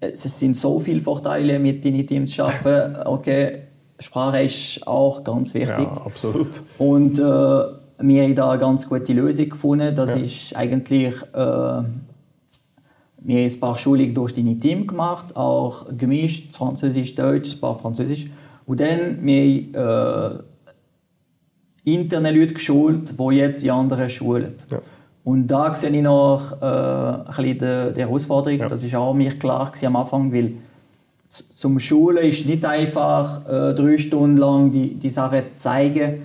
es 0.00 0.38
sind 0.38 0.56
so 0.56 0.78
viele 0.78 1.00
Vorteile, 1.00 1.58
mit 1.58 1.84
deinen 1.84 2.06
Teams 2.06 2.30
zu 2.30 2.44
arbeiten. 2.44 2.96
Okay, 3.06 3.62
Sprache 3.98 4.42
ist 4.42 4.86
auch 4.86 5.22
ganz 5.22 5.52
wichtig. 5.54 5.78
ja, 5.78 6.02
absolut. 6.04 6.62
Und 6.78 7.18
äh, 7.18 7.22
wir 7.22 8.22
haben 8.22 8.34
da 8.34 8.50
eine 8.50 8.58
ganz 8.58 8.88
gute 8.88 9.12
Lösung 9.12 9.50
gefunden. 9.50 9.94
Das 9.94 10.10
Ja. 10.14 10.16
ist 10.20 10.56
eigentlich, 10.56 11.14
äh, 11.34 11.36
wir 11.36 11.84
haben 11.84 11.84
ein 13.22 13.60
paar 13.60 13.76
Schulungen 13.76 14.14
durch 14.14 14.32
deine 14.32 14.58
Team 14.58 14.86
gemacht, 14.86 15.36
auch 15.36 15.86
gemischt, 15.96 16.54
Französisch, 16.54 17.14
Deutsch, 17.14 17.54
ein 17.54 17.60
paar 17.60 17.78
Französisch. 17.78 18.26
Und 18.64 18.80
dann 18.80 19.18
wir 19.22 19.42
haben, 19.74 20.38
äh, 21.84 21.92
interne 21.92 22.30
Leute 22.30 22.54
geschult, 22.54 23.14
die 23.18 23.34
jetzt 23.34 23.62
die 23.62 23.70
anderen 23.70 24.08
schulen. 24.08 24.54
Ja. 24.70 24.78
Und 25.24 25.46
da 25.48 25.74
sehe 25.74 25.90
ich 25.90 26.02
noch 26.02 26.60
äh, 26.62 26.64
ein 26.64 27.24
bisschen 27.26 27.58
die, 27.58 27.94
die 27.94 28.00
Herausforderung. 28.00 28.58
Ja. 28.60 28.68
Das 28.68 28.92
war 28.92 29.00
auch 29.00 29.14
mir 29.14 29.30
klar 29.38 29.70
am 29.84 29.96
Anfang, 29.96 30.32
weil 30.32 30.52
zum 31.28 31.78
Schulen 31.78 32.24
ist 32.26 32.46
nicht 32.46 32.64
einfach 32.64 33.46
äh, 33.46 33.74
drei 33.74 33.96
Stunden 33.98 34.36
lang 34.38 34.72
die, 34.72 34.94
die 34.94 35.10
Sache 35.10 35.44
zeigen. 35.56 36.22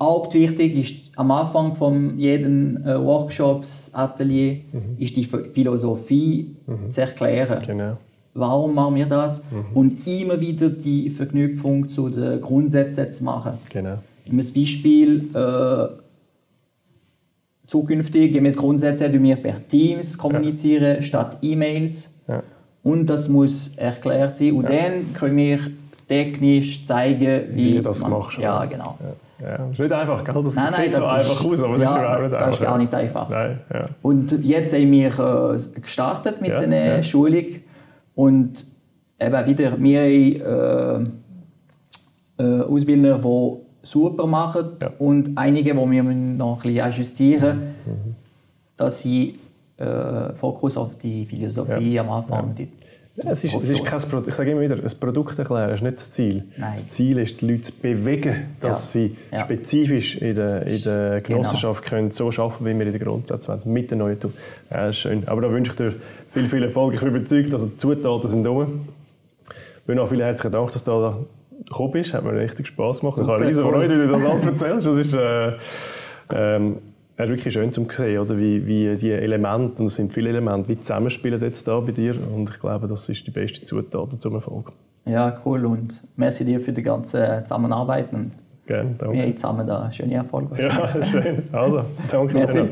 Hauptwichtig 0.00 0.76
ist 0.76 1.18
am 1.18 1.30
Anfang 1.30 1.74
von 1.76 2.18
jedem 2.18 2.76
äh, 2.84 3.00
Workshops, 3.04 3.90
Atelier, 3.94 4.58
ist 4.98 5.16
die 5.16 5.24
Ph- 5.26 5.52
Philosophie 5.52 6.56
zu 6.88 7.00
erklären. 7.00 7.58
Genau. 7.64 7.96
Warum 8.34 8.74
machen 8.74 8.94
wir 8.96 9.06
das? 9.06 9.44
Und 9.74 10.06
immer 10.06 10.40
wieder 10.40 10.70
die 10.70 11.10
Verknüpfung 11.10 11.88
zu 11.88 12.08
den 12.08 12.40
Grundsätzen 12.40 13.12
zu 13.12 13.24
machen. 13.24 13.52
genau. 13.68 13.98
Ein 14.28 14.36
Beispiel, 14.36 15.28
äh, 15.34 15.86
zukünftig 17.72 18.32
gemäß 18.32 18.54
Grundsätze 18.56 19.10
tun 19.10 19.22
wir 19.22 19.36
per 19.36 19.66
Teams 19.66 20.18
kommunizieren 20.18 21.00
statt 21.00 21.38
E-Mails. 21.40 22.10
Ja. 22.28 22.42
Und 22.82 23.06
das 23.08 23.28
muss 23.30 23.70
erklärt 23.76 24.36
sein. 24.36 24.52
Und 24.52 24.68
dann 24.68 25.14
können 25.14 25.36
wir 25.38 25.58
technisch 26.06 26.84
zeigen, 26.84 27.44
wie, 27.54 27.64
Wie 27.64 27.76
du 27.76 27.82
das 27.82 28.02
man, 28.02 28.10
machst, 28.10 28.36
Ja, 28.38 28.64
genau. 28.66 28.98
Ja, 29.40 29.56
das 29.56 29.70
ist 29.72 29.78
nicht 29.78 29.92
einfach, 29.92 30.22
gell? 30.22 30.34
Das 30.44 30.54
Nein, 30.54 30.64
nein, 30.70 30.84
sieht 30.84 30.94
so 30.94 31.00
das 31.00 31.12
einfach 31.12 31.40
ist- 31.40 31.46
aus, 31.46 31.62
aber 31.62 31.72
das 31.78 31.82
ja, 31.82 31.88
ist 31.90 31.96
überhaupt 31.98 32.22
nicht 32.22 32.32
das 32.34 32.42
einfach. 32.42 32.52
ist 32.52 32.60
gar 32.62 32.78
nicht 32.78 32.94
einfach. 32.94 33.30
Nein, 33.30 33.60
ja. 33.72 33.82
Und 34.02 34.44
jetzt 34.44 34.72
haben 34.74 34.92
wir 34.92 35.54
äh, 35.56 35.80
gestartet 35.80 36.40
mit 36.42 36.50
Ja, 36.50 36.58
der 36.66 36.96
ja. 36.96 37.02
Schulung. 37.02 37.46
Und 38.14 38.66
eben 39.18 39.46
wieder, 39.46 39.70
haben 39.72 39.84
äh, 42.38 42.42
äh, 42.42 42.60
Ausbildner, 42.62 43.18
die 43.18 43.61
super 43.82 44.26
machen 44.26 44.72
Ja. 44.80 44.90
und 44.98 45.30
einige, 45.36 45.72
die 45.74 45.76
wir 45.90 46.02
noch 46.02 46.58
ein 46.58 46.62
bisschen 46.62 46.80
ajustieren 46.84 47.58
Mhm. 47.58 48.14
dass 48.76 49.00
sie 49.02 49.38
äh, 49.78 50.32
Fokus 50.34 50.76
auf 50.76 50.96
die 50.96 51.26
Philosophie 51.26 51.98
am 51.98 52.10
Anfang. 52.10 52.54
Die, 52.54 52.68
Ja, 53.16 53.30
es 53.32 53.44
ist, 53.44 53.54
es 53.54 53.68
ist 53.70 53.84
kein 53.84 54.00
Produkt. 54.00 54.28
Ich 54.28 54.34
sage 54.34 54.52
immer 54.52 54.60
wieder, 54.62 54.76
ein 54.76 54.90
Produkt 55.00 55.38
erklären 55.38 55.70
ist 55.74 55.82
nicht 55.82 55.96
das 55.96 56.12
Ziel. 56.12 56.44
Nein. 56.56 56.72
Das 56.76 56.88
Ziel 56.88 57.18
ist, 57.18 57.40
die 57.42 57.46
Leute 57.46 57.60
zu 57.62 57.72
bewegen, 57.74 58.34
dass 58.60 58.94
Ja. 58.94 59.00
sie 59.00 59.16
Ja. 59.32 59.40
spezifisch 59.40 60.16
in 60.16 60.34
der, 60.34 60.66
in 60.66 60.82
der 60.82 61.20
Genau. 61.20 61.38
Genossenschaft 61.40 61.84
können 61.84 62.10
so 62.10 62.28
arbeiten 62.30 62.64
wie 62.64 62.78
wir 62.78 62.86
in 62.86 62.92
den 62.92 63.02
Grundsätzen 63.02 63.48
wollen, 63.48 63.72
mit 63.72 63.90
den 63.90 63.98
neuen 63.98 64.18
Tools. 64.18 64.32
Ja, 64.70 64.90
schön. 64.92 65.28
Aber 65.28 65.42
da 65.42 65.50
wünsche 65.50 65.72
ich 65.72 65.76
dir 65.76 65.94
viel, 66.28 66.46
viel 66.48 66.62
Erfolg. 66.62 66.94
Ich 66.94 67.00
bin 67.00 67.08
überzeugt, 67.14 67.52
dass 67.52 67.64
die 67.68 67.76
Zutaten 67.76 68.28
sind 68.28 68.44
da. 68.44 68.62
Ich 68.62 69.82
bin 69.86 69.98
auch 69.98 70.08
vielen 70.08 70.22
herzlichen 70.22 70.52
Dank, 70.52 70.70
dass 70.72 70.84
du 70.84 70.90
da 70.92 71.18
gekommen 71.66 71.92
bist. 71.92 72.14
Hat 72.14 72.24
mir 72.24 72.32
richtig 72.34 72.66
Spass 72.66 73.00
gemacht. 73.00 73.16
ich 73.18 73.24
Super, 73.24 73.34
habe 73.34 73.46
riesen. 73.46 73.64
Freude, 73.64 74.02
wie 74.02 74.06
du 74.06 74.12
das 74.12 74.24
alles 74.24 74.46
erzählst. 74.46 74.86
Das 74.86 74.96
ist, 74.96 75.14
äh, 75.14 75.52
ähm, 76.34 76.78
es 77.16 77.24
ist 77.24 77.30
wirklich 77.30 77.54
schön 77.54 77.72
zu 77.72 77.84
sehen, 77.90 78.18
oder? 78.18 78.38
Wie, 78.38 78.66
wie 78.66 78.96
die 78.96 79.10
Elemente, 79.10 79.80
und 79.80 79.86
es 79.86 79.94
sind 79.96 80.12
viele 80.12 80.30
Elemente, 80.30 80.68
wie 80.68 80.78
zusammenspielen 80.78 81.40
jetzt 81.40 81.66
da 81.68 81.78
bei 81.80 81.92
dir. 81.92 82.14
Und 82.34 82.50
ich 82.50 82.58
glaube, 82.58 82.86
das 82.86 83.08
ist 83.08 83.26
die 83.26 83.30
beste 83.30 83.64
Zutat 83.64 84.20
zum 84.20 84.34
Erfolg. 84.34 84.72
ja, 85.04 85.34
cool. 85.44 85.66
Und 85.66 86.02
merci 86.16 86.44
dir 86.44 86.60
für 86.60 86.72
die 86.72 86.82
ganze 86.82 87.40
Zusammenarbeit. 87.44 88.08
Gerne, 88.66 88.90
wir 88.90 88.96
danke. 88.98 89.22
haben 89.22 89.36
zusammen 89.36 89.66
da 89.66 89.90
schöne 89.90 90.14
Erfolge. 90.14 90.62
Ja, 90.62 91.02
schön. 91.04 91.42
Also, 91.52 91.84
danke. 92.10 92.34
Merci. 92.34 92.68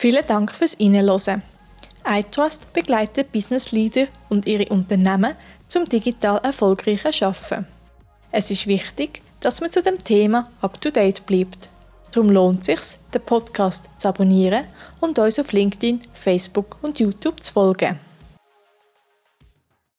Vielen 0.00 0.26
Dank 0.26 0.54
fürs 0.54 0.78
Reinhören. 0.80 1.42
iTrust 2.06 2.72
begleitet 2.72 3.32
Business 3.32 3.70
Leader 3.70 4.06
und 4.30 4.46
ihre 4.46 4.64
Unternehmen 4.70 5.34
zum 5.68 5.86
digital 5.86 6.38
erfolgreichen 6.42 7.22
Arbeiten. 7.22 7.66
Es 8.32 8.50
ist 8.50 8.66
wichtig, 8.66 9.20
dass 9.40 9.60
man 9.60 9.70
zu 9.70 9.82
dem 9.82 10.02
Thema 10.02 10.48
up-to-date 10.62 11.26
bleibt. 11.26 11.68
Darum 12.12 12.30
lohnt 12.30 12.66
es 12.66 12.92
sich, 12.92 12.98
den 13.12 13.20
Podcast 13.20 13.90
zu 13.98 14.08
abonnieren 14.08 14.64
und 15.00 15.18
uns 15.18 15.38
auf 15.38 15.52
LinkedIn, 15.52 16.00
Facebook 16.14 16.78
und 16.80 16.98
YouTube 16.98 17.44
zu 17.44 17.52
folgen. 17.52 18.00